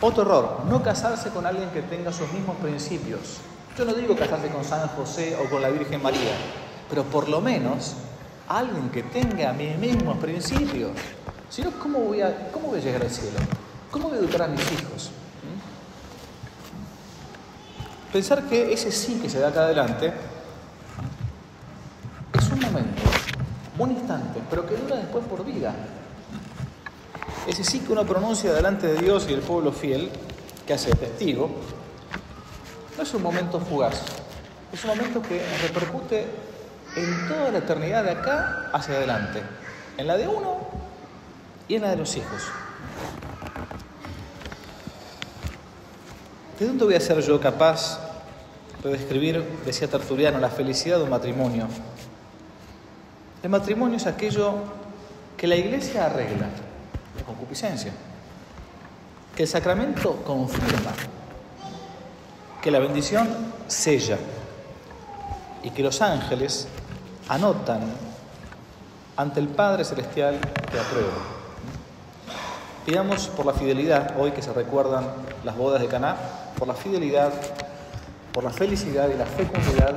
Otro 0.00 0.22
error, 0.22 0.60
no 0.68 0.82
casarse 0.82 1.30
con 1.30 1.46
alguien 1.46 1.70
que 1.70 1.82
tenga 1.82 2.12
sus 2.12 2.30
mismos 2.32 2.56
principios. 2.56 3.38
Yo 3.76 3.84
no 3.84 3.94
digo 3.94 4.16
casarse 4.16 4.48
con 4.48 4.64
San 4.64 4.86
José 4.88 5.36
o 5.42 5.48
con 5.48 5.62
la 5.62 5.70
Virgen 5.70 6.02
María, 6.02 6.34
pero 6.90 7.04
por 7.04 7.28
lo 7.28 7.40
menos 7.40 7.94
alguien 8.48 8.90
que 8.90 9.02
tenga 9.02 9.52
mis 9.52 9.76
mismos 9.78 10.18
principios. 10.18 10.90
Si 11.48 11.62
no, 11.62 11.70
¿cómo 11.72 12.00
voy, 12.00 12.20
a, 12.20 12.50
¿cómo 12.52 12.68
voy 12.68 12.80
a 12.80 12.82
llegar 12.82 13.02
al 13.02 13.10
cielo? 13.10 13.38
¿Cómo 13.90 14.08
voy 14.08 14.18
a 14.18 14.20
educar 14.20 14.42
a 14.42 14.48
mis 14.48 14.60
hijos? 14.72 15.10
¿Mm? 18.08 18.12
Pensar 18.12 18.42
que 18.42 18.72
ese 18.72 18.92
sí 18.92 19.18
que 19.22 19.30
se 19.30 19.40
da 19.40 19.48
acá 19.48 19.62
adelante 19.62 20.12
es 22.34 22.48
un 22.50 22.60
momento, 22.60 23.02
un 23.84 23.92
instante, 23.92 24.40
pero 24.50 24.66
que 24.66 24.76
dura 24.76 24.96
después 24.96 25.24
por 25.26 25.44
vida. 25.44 25.74
Ese 27.46 27.64
sí 27.64 27.80
que 27.80 27.92
uno 27.92 28.04
pronuncia 28.04 28.52
delante 28.52 28.86
de 28.86 29.00
Dios 29.00 29.26
y 29.28 29.32
del 29.32 29.40
pueblo 29.40 29.72
fiel, 29.72 30.10
que 30.66 30.74
hace 30.74 30.90
testigo, 30.90 31.50
no 32.96 33.02
es 33.02 33.14
un 33.14 33.22
momento 33.22 33.60
fugaz, 33.60 34.02
es 34.72 34.84
un 34.84 34.90
momento 34.90 35.22
que 35.22 35.42
repercute 35.62 36.26
en 36.96 37.28
toda 37.28 37.50
la 37.50 37.58
eternidad 37.58 38.04
de 38.04 38.10
acá 38.10 38.70
hacia 38.72 38.96
adelante, 38.96 39.40
en 39.96 40.06
la 40.06 40.16
de 40.16 40.28
uno 40.28 40.58
y 41.68 41.76
en 41.76 41.82
la 41.82 41.90
de 41.90 41.96
los 41.96 42.16
hijos. 42.16 42.42
¿De 46.58 46.66
dónde 46.66 46.84
voy 46.84 46.94
a 46.94 47.00
ser 47.00 47.20
yo 47.20 47.40
capaz 47.40 48.00
de 48.82 48.90
describir, 48.90 49.44
decía 49.64 49.88
Tertuliano, 49.88 50.38
la 50.38 50.50
felicidad 50.50 50.98
de 50.98 51.04
un 51.04 51.10
matrimonio? 51.10 51.68
El 53.42 53.50
matrimonio 53.50 53.96
es 53.96 54.06
aquello 54.06 54.54
que 55.36 55.46
la 55.46 55.54
iglesia 55.54 56.06
arregla, 56.06 56.48
la 57.16 57.22
concupiscencia, 57.24 57.92
que 59.36 59.44
el 59.44 59.48
sacramento 59.48 60.16
confirma, 60.24 60.90
que 62.60 62.70
la 62.72 62.80
bendición 62.80 63.28
sella 63.68 64.18
y 65.62 65.70
que 65.70 65.84
los 65.84 66.02
ángeles 66.02 66.66
anotan 67.28 67.80
ante 69.16 69.38
el 69.38 69.46
Padre 69.46 69.84
Celestial 69.84 70.40
que 70.40 70.80
aprueba. 70.80 71.12
Pidamos 72.84 73.28
por 73.28 73.46
la 73.46 73.52
fidelidad, 73.52 74.18
hoy 74.18 74.32
que 74.32 74.42
se 74.42 74.52
recuerdan 74.52 75.04
las 75.44 75.56
bodas 75.56 75.80
de 75.80 75.86
Caná, 75.86 76.16
por 76.58 76.66
la 76.66 76.74
fidelidad, 76.74 77.32
por 78.32 78.42
la 78.42 78.50
felicidad 78.50 79.08
y 79.08 79.16
la 79.16 79.26
fecundidad 79.26 79.94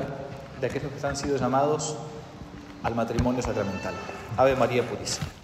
de 0.59 0.67
aquellos 0.67 0.91
que 0.91 1.07
han 1.07 1.17
sido 1.17 1.37
llamados 1.37 1.95
al 2.83 2.95
matrimonio 2.95 3.41
sacramental. 3.41 3.93
Ave 4.37 4.55
María 4.55 4.83
Purísima. 4.83 5.40